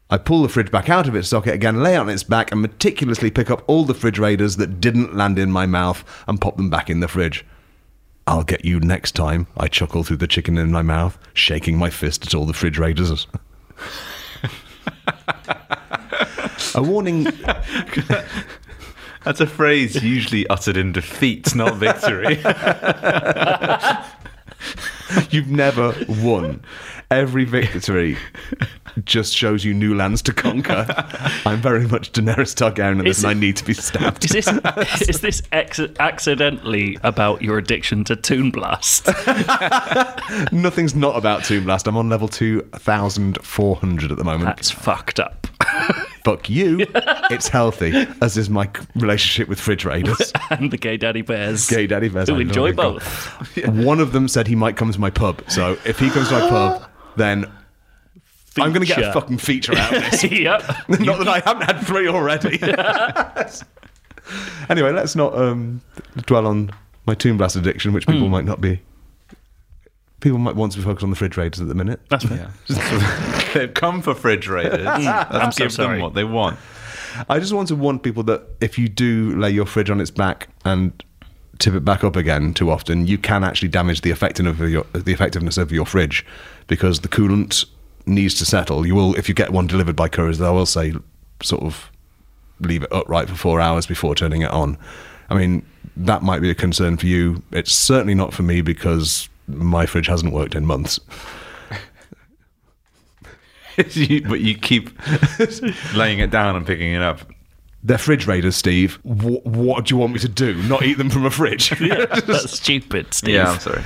[0.10, 2.52] I pull the fridge back out of its socket again, lay it on its back,
[2.52, 6.42] and meticulously pick up all the fridge raiders that didn't land in my mouth and
[6.42, 7.46] pop them back in the fridge.
[8.28, 11.90] I'll get you next time, I chuckle through the chicken in my mouth, shaking my
[11.90, 13.28] fist at all the fridge raiders.
[16.76, 17.24] a warning
[19.28, 22.38] That's a phrase usually uttered in defeat, not victory.
[25.30, 26.64] You've never won.
[27.10, 28.18] Every victory
[29.06, 30.86] just shows you new lands to conquer.
[31.46, 34.26] I'm very much Daenerys Targaryen in this, and I need to be stabbed.
[34.26, 34.48] Is this
[35.10, 39.08] is this ex- accidentally about your addiction to Toon Blast?
[40.52, 41.88] Nothing's not about Toon Blast.
[41.88, 44.46] I'm on level 2,400 at the moment.
[44.46, 45.48] That's fucked up.
[46.24, 46.86] Fuck you.
[47.32, 50.34] it's healthy, as is my relationship with Fridge Raiders.
[50.50, 51.68] and the gay daddy bears.
[51.68, 52.30] Gay Daddy Bears.
[52.30, 53.28] Who enjoy both.
[53.68, 55.42] One of them said he might come to my pub.
[55.48, 57.46] So if he comes to my pub, then
[58.64, 60.24] I'm going to get a fucking feature out of this.
[60.24, 60.62] yep.
[60.90, 62.60] not that I haven't had three already.
[64.70, 65.82] anyway, let's not um,
[66.26, 66.72] dwell on
[67.06, 68.82] my Toon Blast addiction, which people might not be.
[70.20, 72.02] People might want to be focused on the fridge raiders at the minute.
[72.10, 72.52] That's fair.
[73.54, 74.84] They've come for fridge raiders.
[74.84, 75.98] Let's I'm so give sorry.
[75.98, 76.58] them what they want.
[77.30, 80.12] I just want to warn people that if you do lay your fridge on its
[80.12, 80.92] back and
[81.60, 84.86] tip it back up again too often, you can actually damage the effectiveness of your
[84.94, 86.26] the effectiveness of your fridge
[86.68, 87.66] because the coolant
[88.08, 88.86] needs to settle.
[88.86, 90.94] You will if you get one delivered by couriers, they will say
[91.44, 91.92] sort of
[92.60, 94.78] leave it upright for four hours before turning it on.
[95.30, 95.66] I mean,
[95.96, 97.44] that might be a concern for you.
[97.52, 101.00] It's certainly not for me because my fridge hasn't worked in months.
[103.92, 104.90] You- but you keep
[105.94, 107.20] laying it down and picking it up.
[107.84, 108.96] They're fridge raiders, Steve.
[109.04, 110.56] Wh- what do you want me to do?
[110.64, 111.70] Not eat them from a fridge?
[111.80, 113.36] That's stupid, Steve.
[113.36, 113.84] Yeah, I'm sorry.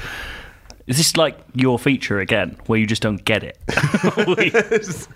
[0.88, 3.58] Is this like your feature again, where you just don't get it?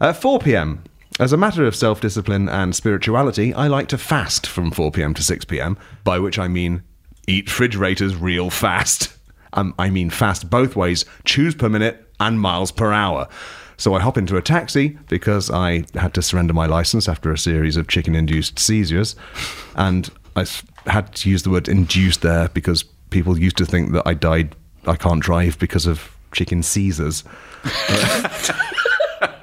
[0.00, 0.84] At 4 pm,
[1.18, 5.14] as a matter of self discipline and spirituality, I like to fast from 4 pm
[5.14, 6.84] to 6 pm, by which I mean
[7.26, 9.12] eat refrigerators real fast.
[9.54, 13.28] Um, I mean fast both ways, chews per minute and miles per hour.
[13.76, 17.38] So I hop into a taxi because I had to surrender my license after a
[17.38, 19.16] series of chicken induced seizures.
[19.76, 20.46] And I
[20.86, 24.54] had to use the word induced there because people used to think that I died,
[24.86, 27.24] I can't drive because of chicken Caesars.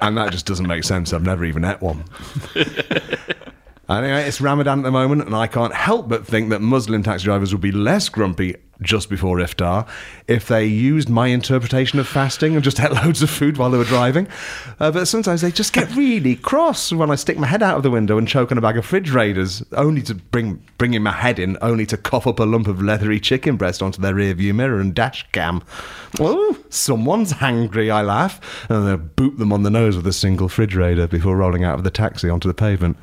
[0.00, 1.12] and that just doesn't make sense.
[1.12, 2.04] I've never even ate one.
[3.94, 7.24] anyway, it's Ramadan at the moment, and I can't help but think that Muslim taxi
[7.24, 9.88] drivers would be less grumpy just before iftar
[10.28, 13.78] if they used my interpretation of fasting and just ate loads of food while they
[13.78, 14.28] were driving.
[14.80, 17.82] Uh, but sometimes they just get really cross when I stick my head out of
[17.82, 21.12] the window and choke on a bag of fridge raiders, only to bring bringing my
[21.12, 24.54] head in, only to cough up a lump of leathery chicken breast onto their rearview
[24.54, 25.62] mirror and dash cam.
[26.18, 30.48] Oh, someone's hangry, I laugh, and then boot them on the nose with a single
[30.48, 32.96] fridge raider before rolling out of the taxi onto the pavement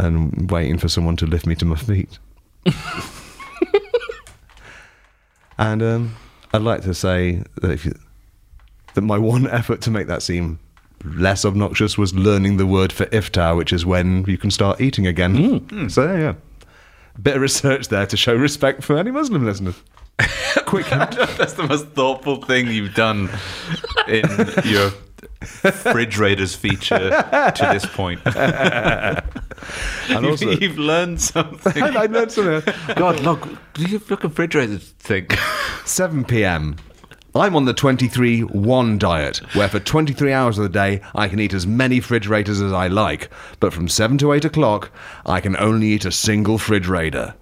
[0.00, 2.18] and waiting for someone to lift me to my feet.
[5.58, 6.16] and um,
[6.52, 7.94] I'd like to say that if you,
[8.94, 10.58] that my one effort to make that seem
[11.04, 15.06] less obnoxious was learning the word for iftar, which is when you can start eating
[15.06, 15.88] again.
[15.88, 16.34] So yeah, yeah.
[17.20, 19.80] bit of research there to show respect for any Muslim listeners.
[20.66, 20.86] Quick.
[20.90, 23.30] That's the most thoughtful thing you've done
[24.08, 24.24] in
[24.64, 24.90] your
[25.42, 28.20] Fridge Raiders feature to this point.
[30.08, 31.82] And also, You've learned something.
[31.82, 32.74] I learned something.
[32.96, 35.36] God, look, do you look at Fridge Raiders think?
[35.84, 36.76] 7 p.m.
[37.34, 41.38] I'm on the 23 1 diet, where for 23 hours of the day I can
[41.38, 43.30] eat as many refrigerators as I like,
[43.60, 44.90] but from 7 to 8 o'clock
[45.24, 47.34] I can only eat a single refrigerator.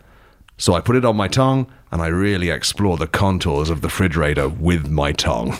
[0.58, 3.88] So I put it on my tongue and I really explore the contours of the
[3.88, 5.58] refrigerator with my tongue.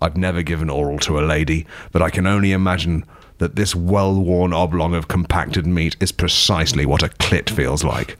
[0.00, 3.04] I've never given oral to a lady, but I can only imagine
[3.38, 8.16] that this well worn oblong of compacted meat is precisely what a clit feels like.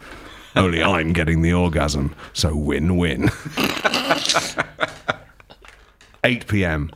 [0.56, 3.30] Only I'm getting the orgasm, so win win.
[6.24, 6.90] 8 pm.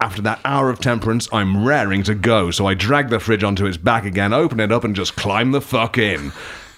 [0.00, 3.66] After that hour of temperance, I'm raring to go, so I drag the fridge onto
[3.66, 6.32] its back again, open it up, and just climb the fuck in.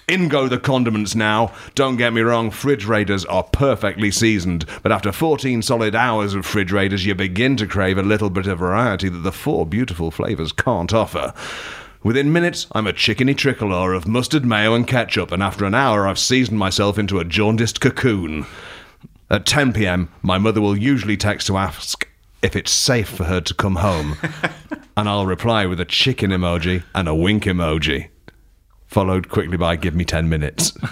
[0.06, 1.52] In go the condiments now.
[1.74, 6.44] Don't get me wrong, fridge raiders are perfectly seasoned, but after 14 solid hours of
[6.44, 10.10] fridge raiders, you begin to crave a little bit of variety that the four beautiful
[10.10, 11.32] flavours can't offer.
[12.02, 16.06] Within minutes, I'm a chickeny tricolor of mustard, mayo, and ketchup, and after an hour,
[16.06, 18.44] I've seasoned myself into a jaundiced cocoon.
[19.30, 22.06] At 10 pm, my mother will usually text to ask
[22.42, 24.18] if it's safe for her to come home,
[24.98, 28.08] and I'll reply with a chicken emoji and a wink emoji,
[28.94, 30.72] followed quickly by give me 10 minutes.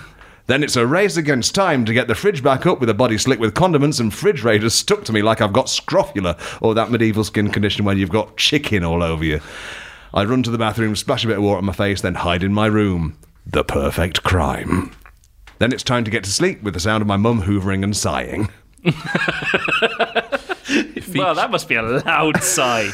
[0.49, 3.17] Then it's a race against time to get the fridge back up with a body
[3.17, 6.91] slick with condiments and fridge raiders stuck to me like I've got scrofula or that
[6.91, 9.41] medieval skin condition when you've got chicken all over you.
[10.13, 12.43] I run to the bathroom, splash a bit of water on my face, then hide
[12.43, 13.17] in my room.
[13.47, 14.91] The perfect crime.
[15.61, 17.97] Then it's time to get to sleep with the sound of my mum hoovering and
[17.97, 18.51] sighing.
[21.15, 22.89] Well, that must be a loud sigh.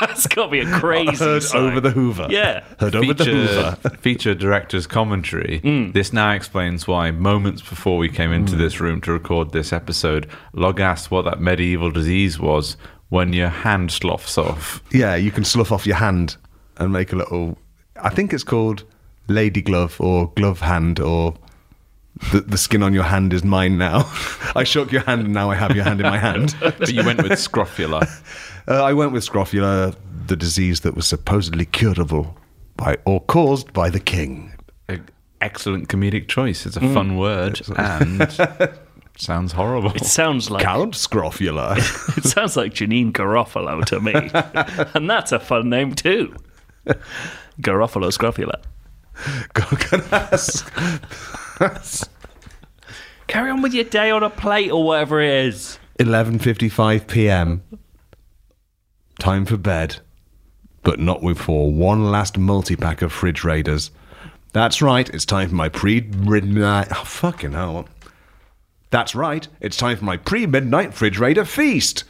[0.00, 1.58] That's got to be a uh, crazy Heard sigh.
[1.58, 2.26] over the hoover.
[2.30, 2.64] Yeah.
[2.78, 3.76] Heard over the hoover.
[4.00, 5.60] feature director's commentary.
[5.60, 5.92] Hmm.
[5.92, 8.58] This now explains why moments before we came into hmm.
[8.58, 12.76] this room to record this episode, Log asked what that medieval disease was
[13.08, 14.82] when your hand sloughs off.
[14.92, 16.36] Yeah, you can slough off your hand
[16.78, 17.58] and make a little.
[18.02, 18.84] I think it's called
[19.28, 21.34] lady glove or glove hand or
[22.32, 24.10] the, the skin on your hand is mine now.
[24.54, 26.54] I shook your hand and now I have your hand in my hand.
[26.60, 28.06] But you went with scrofula.
[28.68, 29.94] Uh, I went with scrofula,
[30.26, 32.36] the disease that was supposedly curable
[32.76, 34.52] by or caused by the king.
[35.40, 36.66] Excellent comedic choice.
[36.66, 38.30] It's a fun word and
[39.16, 39.90] sounds horrible.
[39.96, 41.74] It sounds like Count Scrofula.
[41.78, 44.12] it sounds like Janeane Garofalo to me,
[44.94, 46.36] and that's a fun name too.
[47.60, 48.60] Garofalo Scrofula.
[53.26, 55.78] Carry on with your day on a plate or whatever it is.
[55.98, 57.62] 11:55 p.m.
[59.18, 59.98] Time for bed,
[60.82, 63.90] but not before one last multi-pack of fridge raiders.
[64.52, 66.88] That's right, it's time for my pre-midnight.
[66.90, 67.86] Oh, fucking hell!
[68.88, 72.04] That's right, it's time for my pre-midnight fridge raider feast.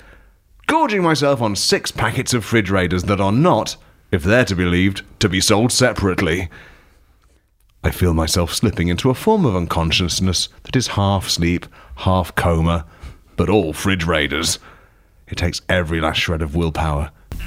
[0.68, 3.76] Gorging myself on six packets of fridge raiders that are not,
[4.12, 6.48] if they're to be believed, to be sold separately.
[7.82, 11.66] I feel myself slipping into a form of unconsciousness that is half sleep,
[11.96, 12.84] half coma,
[13.36, 14.58] but all fridge raiders.
[15.26, 17.10] It takes every last shred of willpower.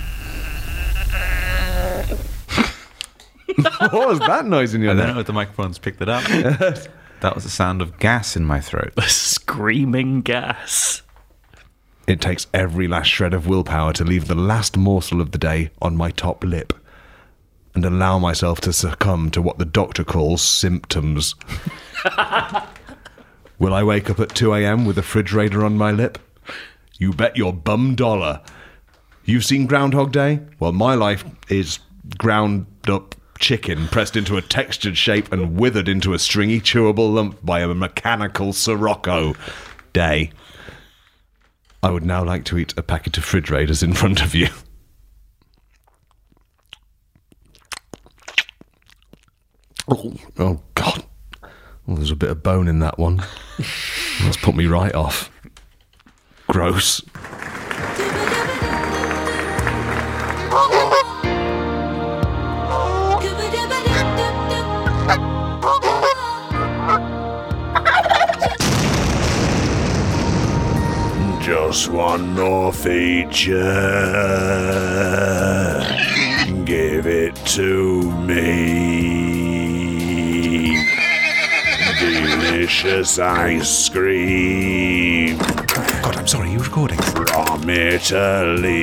[3.55, 6.23] what was that noise in your I don't know if the microphones picked it up.
[6.23, 8.93] that was the sound of gas in my throat.
[9.07, 11.03] Screaming gas.
[12.07, 15.69] It takes every last shred of willpower to leave the last morsel of the day
[15.79, 16.73] on my top lip
[17.75, 21.35] and allow myself to succumb to what the doctor calls symptoms.
[23.59, 24.85] Will I wake up at 2 a.m.
[24.85, 26.17] with a refrigerator on my lip?
[26.97, 28.41] You bet your bum dollar.
[29.25, 30.41] You've seen Groundhog Day?
[30.59, 31.79] Well, my life is
[32.17, 37.43] ground up chicken pressed into a textured shape and withered into a stringy, chewable lump
[37.43, 39.33] by a mechanical Sirocco
[39.91, 40.31] day.
[41.81, 44.47] I would now like to eat a packet of fridge raiders in front of you.
[49.87, 51.03] Oh, oh God.
[51.85, 53.21] Well, there's a bit of bone in that one.
[54.21, 55.29] That's put me right off.
[56.47, 57.01] Gross.
[71.41, 73.59] Just one more feature.
[76.63, 78.82] Give it to me.
[82.63, 86.97] Delicious ice cream God, I'm sorry, you are recording?
[87.01, 88.79] from Italy.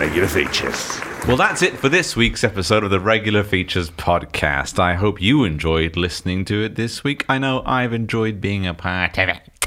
[0.00, 1.05] Regular features.
[1.26, 4.78] Well, that's it for this week's episode of the Regular Features podcast.
[4.78, 7.24] I hope you enjoyed listening to it this week.
[7.28, 9.40] I know I've enjoyed being a part of it.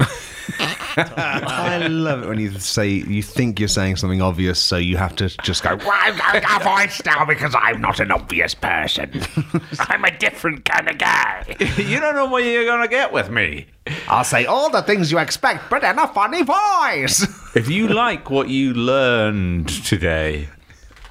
[0.96, 5.14] I love it when you say you think you're saying something obvious, so you have
[5.16, 5.76] to just go.
[5.76, 9.22] Well, I'm going to avoid now because I'm not an obvious person.
[9.80, 11.44] I'm a different kind of guy.
[11.76, 13.66] you don't know what you're going to get with me.
[14.08, 17.22] I'll say all the things you expect, but in a funny voice.
[17.54, 20.48] If you like what you learned today,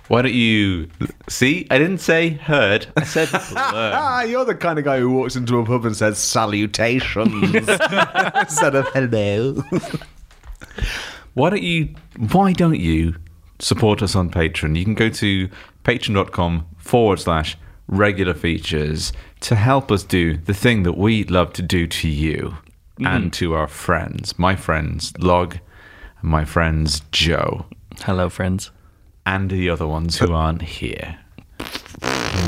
[0.10, 0.89] why don't you
[1.30, 1.66] see?
[1.72, 2.88] I didn't say heard.
[2.97, 3.41] I said learn.
[3.55, 8.76] ah, you're the kind of guy who walks into a pub and says salutations instead
[8.76, 9.64] of hello.
[11.34, 11.95] Why don't you?
[12.32, 13.16] Why don't you
[13.60, 14.76] support us on Patreon?
[14.78, 15.49] You can go to
[15.84, 17.57] patreon.com forward slash
[17.88, 22.57] regular features to help us do the thing that we love to do to you
[22.99, 24.38] and to our friends.
[24.38, 25.57] My friends Log,
[26.22, 27.66] and my friends Joe,
[28.01, 28.72] Hello, friends.
[29.30, 31.20] And the other ones who aren't here.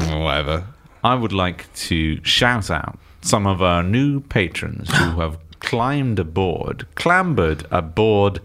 [0.10, 0.66] Whatever.
[1.04, 6.88] I would like to shout out some of our new patrons who have climbed aboard,
[6.96, 8.40] clambered aboard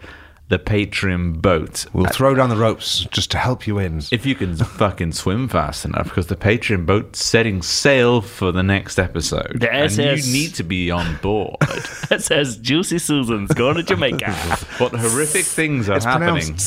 [0.48, 1.86] the Patreon boat.
[1.94, 4.02] We'll throw down the ropes just to help you in.
[4.12, 8.62] If you can fucking swim fast enough, because the Patreon boat's setting sail for the
[8.62, 9.56] next episode.
[9.60, 10.26] The and SS.
[10.26, 11.56] you need to be on board.
[12.08, 14.30] It says Juicy Susan's going to Jamaica.
[14.78, 16.34] what horrific things are It's happening?
[16.34, 16.60] pronounced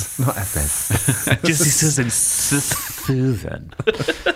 [0.18, 1.44] not FM.
[1.46, 2.10] Juicy Susan.
[2.10, 3.74] Susan.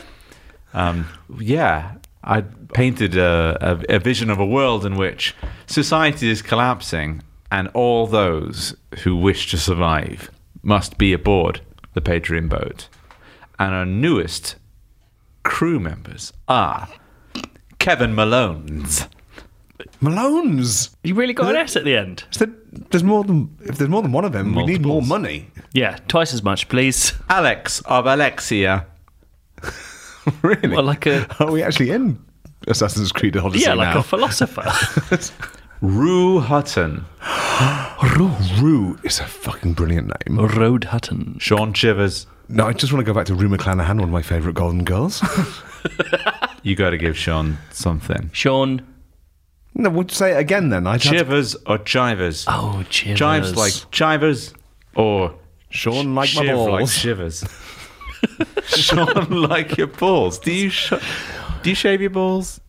[0.74, 1.06] um,
[1.38, 3.56] yeah, I painted a,
[3.88, 5.34] a, a vision of a world in which
[5.66, 10.30] society is collapsing and all those who wish to survive
[10.62, 11.60] must be aboard
[11.92, 12.88] the Patreon boat.
[13.58, 14.56] And our newest
[15.44, 16.88] crew members are
[17.78, 19.06] Kevin Malone's.
[20.00, 20.96] Malone's.
[21.04, 22.24] You really got an S at the end.
[22.32, 22.52] Is there-
[22.90, 25.50] there's more than if there's more than one of them, we need more money.
[25.72, 27.12] Yeah, twice as much, please.
[27.28, 28.86] Alex of Alexia.
[30.42, 30.68] really?
[30.68, 32.18] Well, like a Are we actually in
[32.68, 34.00] Assassin's Creed Odyssey yeah, like now?
[34.00, 34.64] a philosopher.
[35.80, 37.04] Rue Hutton.
[38.16, 38.32] Rue.
[38.60, 40.38] Rue is a fucking brilliant name.
[40.38, 41.36] Road Hutton.
[41.38, 42.26] Sean Chivers.
[42.48, 44.84] No, I just want to go back to Rue McClanahan, one of my favourite Golden
[44.84, 45.22] Girls.
[46.64, 48.30] You got to give Sean something.
[48.32, 48.80] Sean.
[49.74, 50.86] No, would you say it again then?
[50.86, 52.44] I Chivers or Chivers?
[52.48, 53.18] Oh, Chivers.
[53.18, 54.54] Chives like Chivers
[54.94, 55.34] or
[55.70, 56.92] Sean like my shiv like balls.
[56.92, 57.44] shivers.
[58.66, 60.38] Sean like your balls.
[60.38, 60.92] Do you sh-
[61.62, 62.60] do you shave your balls?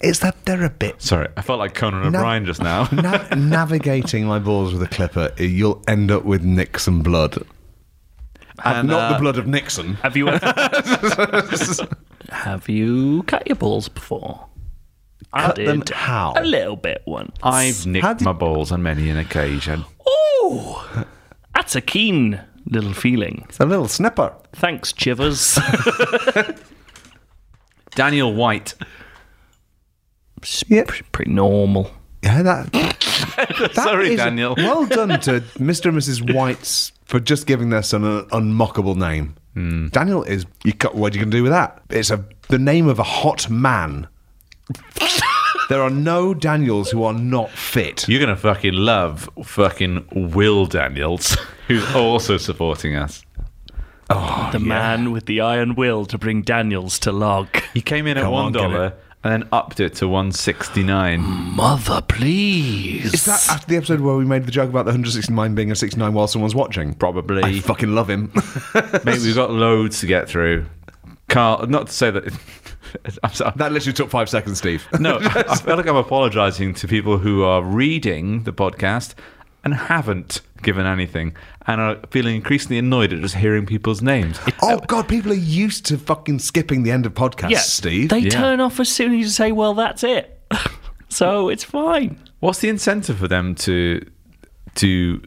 [0.00, 2.88] Is that they're a bit Sorry, I felt like Conan O'Brien just now.
[2.92, 7.44] Na- navigating my balls with a clipper, you'll end up with Nixon blood.
[8.64, 9.94] And, Not the uh, blood of Nixon.
[9.96, 10.26] Have you
[12.30, 14.45] have you cut your balls before?
[15.32, 16.32] I Cut did them how?
[16.36, 17.36] a little bit once.
[17.42, 19.84] I've nicked did- my balls on many an occasion.
[20.06, 21.06] Oh,
[21.54, 23.44] that's a keen little feeling.
[23.48, 24.32] It's a little snipper.
[24.52, 25.58] Thanks, Chivers.
[27.94, 28.74] Daniel White.
[30.68, 30.90] Yep.
[31.12, 31.90] Pretty normal.
[32.22, 32.72] Yeah, that.
[33.46, 34.54] that Sorry, is- Daniel.
[34.56, 35.86] Well done to Mr.
[35.86, 36.34] and Mrs.
[36.34, 39.36] Whites for just giving their son an unmockable name.
[39.54, 39.88] Hmm.
[39.88, 40.44] Daniel is.
[40.64, 41.80] You, what are you going to do with that?
[41.90, 44.08] It's a the name of a hot man.
[45.68, 48.08] There are no Daniels who are not fit.
[48.08, 51.36] You're gonna fucking love fucking Will Daniels,
[51.68, 53.22] who's also supporting us.
[54.08, 57.48] Oh, the man with the iron will to bring Daniels to log.
[57.74, 61.20] He came in at Come one get and then upped it to one sixty nine.
[61.20, 63.12] Mother, please.
[63.12, 65.74] Is that after the episode where we made the joke about the 169 being a
[65.74, 66.94] 69 while someone's watching?
[66.94, 67.42] Probably.
[67.42, 68.30] I fucking love him.
[69.04, 70.66] Mate, we've got loads to get through.
[71.28, 72.32] Carl, not to say that.
[73.22, 73.52] I'm sorry.
[73.56, 74.86] that literally took five seconds, Steve.
[75.00, 79.14] No, I I feel like I'm apologising to people who are reading the podcast
[79.64, 81.34] and haven't given anything
[81.66, 84.38] and are feeling increasingly annoyed at just hearing people's names.
[84.62, 88.08] Oh God, people are used to fucking skipping the end of podcasts, yeah, Steve.
[88.10, 88.30] They Yeah.
[88.30, 90.32] turn off as soon as you say, "Well, that's it."
[91.08, 92.18] so it's fine.
[92.40, 94.06] What's the incentive for them to
[94.76, 95.20] to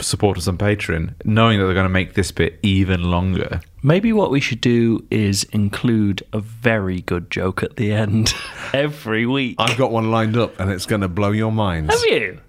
[0.00, 3.60] support us on Patreon, knowing that they're going to make this bit even longer?
[3.82, 8.34] Maybe what we should do is include a very good joke at the end
[8.72, 9.56] every week.
[9.58, 11.94] I've got one lined up, and it's going to blow your minds.
[11.94, 12.40] Have you?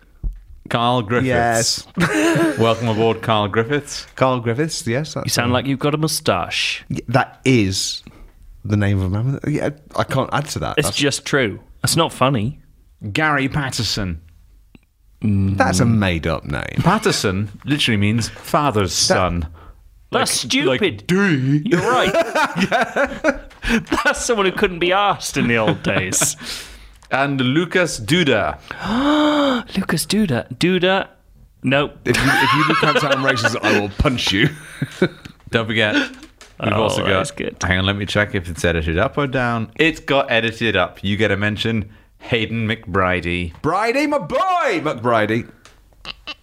[0.69, 1.27] Carl Griffiths.
[1.27, 1.87] Yes.
[2.59, 4.05] Welcome aboard, Carl Griffiths.
[4.15, 4.85] Carl Griffiths.
[4.85, 6.83] Yes, that's You sound like you've got a moustache.
[7.07, 8.03] that is
[8.65, 9.39] the name of a man.
[9.47, 10.77] Yeah, I can't add to that.
[10.77, 11.61] It's That's, just true.
[11.83, 12.59] It's not funny.
[13.13, 14.21] Gary Patterson.
[15.21, 16.63] That's a made-up name.
[16.79, 19.47] Patterson literally means father's son.
[20.11, 21.03] That's stupid.
[21.09, 22.13] Like, You're right.
[23.91, 26.35] That's someone who couldn't be asked in the old days.
[27.09, 28.59] And Lucas Duda.
[29.77, 30.53] Lucas Duda.
[30.57, 31.07] Duda.
[31.63, 31.97] Nope.
[32.03, 34.49] If you, if you can't sound racist, I will punch you.
[35.49, 35.95] Don't forget.
[35.95, 37.37] We've Oh, also that's got.
[37.37, 37.63] good.
[37.63, 39.71] Hang on, let me check if it's edited up or down.
[39.77, 41.01] It's got edited up.
[41.01, 41.89] You get a mention.
[42.19, 43.53] Hayden McBridey.
[43.61, 44.81] Bridie, my boy!
[44.81, 45.49] McBridey.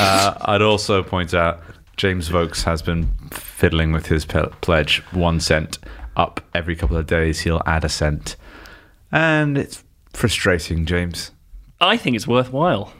[0.00, 1.60] Uh, I'd also point out
[1.96, 5.78] James Vokes has been fiddling with his pe- pledge one cent
[6.16, 7.40] up every couple of days.
[7.40, 8.34] He'll add a cent,
[9.12, 11.30] and it's frustrating, James.
[11.80, 12.92] I think it's worthwhile.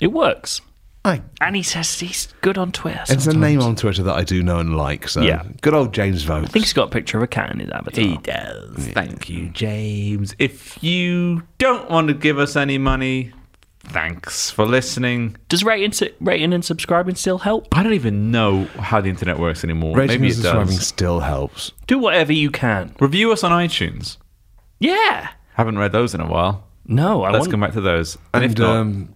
[0.00, 0.60] It works.
[1.04, 1.20] Aye.
[1.40, 3.00] And he says he's good on Twitter.
[3.02, 3.40] It's a sometimes.
[3.40, 5.08] name on Twitter that I do know and like.
[5.08, 5.42] So Yeah.
[5.60, 6.44] good old James Vogt.
[6.44, 8.04] I think he's got a picture of a cat in his avatar.
[8.04, 8.76] He does.
[8.92, 10.34] Thank you, James.
[10.38, 13.32] If you don't want to give us any money,
[13.80, 15.36] thanks for listening.
[15.48, 17.66] Does rating, rating and subscribing still help?
[17.76, 19.96] I don't even know how the internet works anymore.
[19.96, 20.86] Rating Maybe and it subscribing does.
[20.86, 21.72] still helps.
[21.88, 22.94] Do whatever you can.
[23.00, 24.18] Review us on iTunes.
[24.78, 25.30] Yeah.
[25.54, 26.64] Haven't read those in a while.
[26.86, 27.50] No, I Let's want.
[27.50, 28.16] come back to those.
[28.34, 29.08] And, And, if not, um,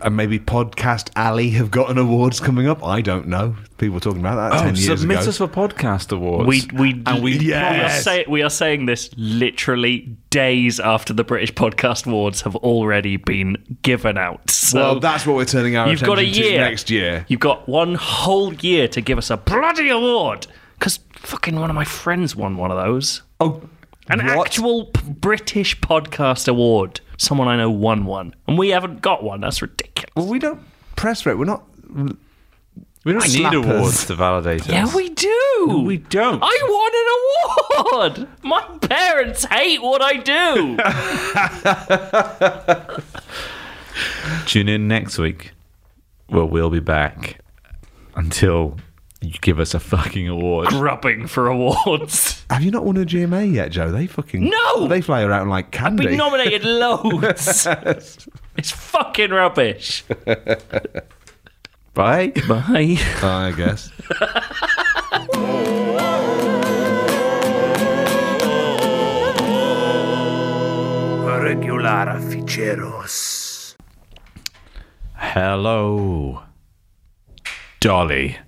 [0.00, 2.84] and maybe Podcast Alley have gotten awards coming up.
[2.84, 3.56] I don't know.
[3.78, 5.28] People were talking about that oh, ten years submit ago.
[5.28, 6.48] us for podcast awards.
[6.48, 11.24] We we and we we, are say, we are saying this literally days after the
[11.24, 14.50] British Podcast Awards have already been given out.
[14.50, 17.26] So well, that's what we're turning our you've got a attention to year next year.
[17.28, 20.46] You've got one whole year to give us a bloody award
[20.78, 23.22] because fucking one of my friends won one of those.
[23.40, 23.62] Oh,
[24.08, 24.46] An what?
[24.46, 27.00] actual British podcast award.
[27.22, 29.40] Someone I know won one, and we haven't got one.
[29.42, 30.10] That's ridiculous.
[30.16, 30.60] Well, we don't
[30.96, 31.38] press rate.
[31.38, 31.62] We're not.
[31.94, 33.76] we don't need slappers.
[33.78, 34.68] awards to validate us.
[34.68, 35.84] Yeah, we do.
[35.86, 36.42] We don't.
[36.42, 38.28] I won an award.
[38.42, 40.76] My parents hate what I do.
[44.46, 45.52] Tune in next week.
[46.28, 47.38] Well, we'll be back
[48.16, 48.78] until
[49.22, 50.68] you give us a fucking award.
[50.68, 52.44] Grubbing for awards.
[52.50, 53.90] Have you not won a GMA yet, Joe?
[53.92, 54.88] They fucking No!
[54.88, 56.06] They fly around like candy.
[56.06, 57.66] Been nominated loads.
[58.56, 60.04] it's fucking rubbish.
[61.94, 62.32] Bye.
[62.48, 62.96] Bye.
[63.22, 63.90] I guess.
[71.42, 73.76] Regular ficheros.
[75.14, 76.42] Hello,
[77.80, 78.38] Dolly.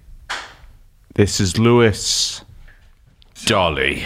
[1.15, 2.45] This is Lewis.
[3.45, 4.05] Dolly.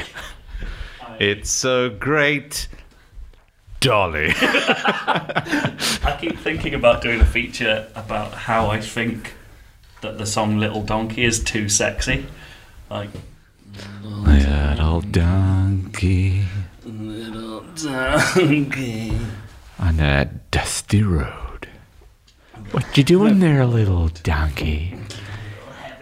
[1.18, 2.68] It's so great.
[3.80, 4.32] Dolly.
[4.36, 9.34] I keep thinking about doing a feature about how I think
[10.02, 12.26] that the song Little Donkey is too sexy.
[12.90, 13.08] Like,
[14.02, 16.44] Little donkey
[16.84, 19.12] Little Donkey.
[19.78, 21.68] on that dusty road.
[22.72, 24.94] What you doing there, little donkey?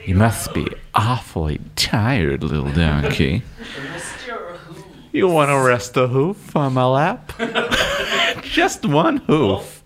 [0.07, 3.43] You must be awfully tired, little donkey.
[5.13, 7.33] You want to rest a hoof on my lap?
[8.43, 9.83] Just one hoof.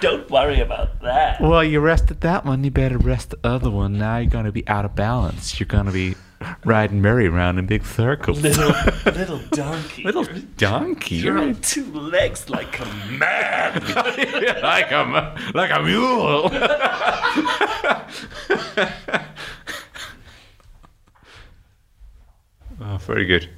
[0.00, 1.40] Don't worry about that.
[1.40, 3.96] Well, you rested that one, you better rest the other one.
[3.96, 5.60] Now you're going to be out of balance.
[5.60, 6.16] You're going to be
[6.64, 8.40] riding merry-round in big circles.
[8.40, 8.68] Little,
[9.12, 10.02] little donkey.
[10.02, 10.26] Little
[10.56, 11.16] donkey.
[11.16, 13.74] You're on two legs like a man.
[14.62, 16.50] like a like a mule.
[22.80, 23.48] Oh, very good.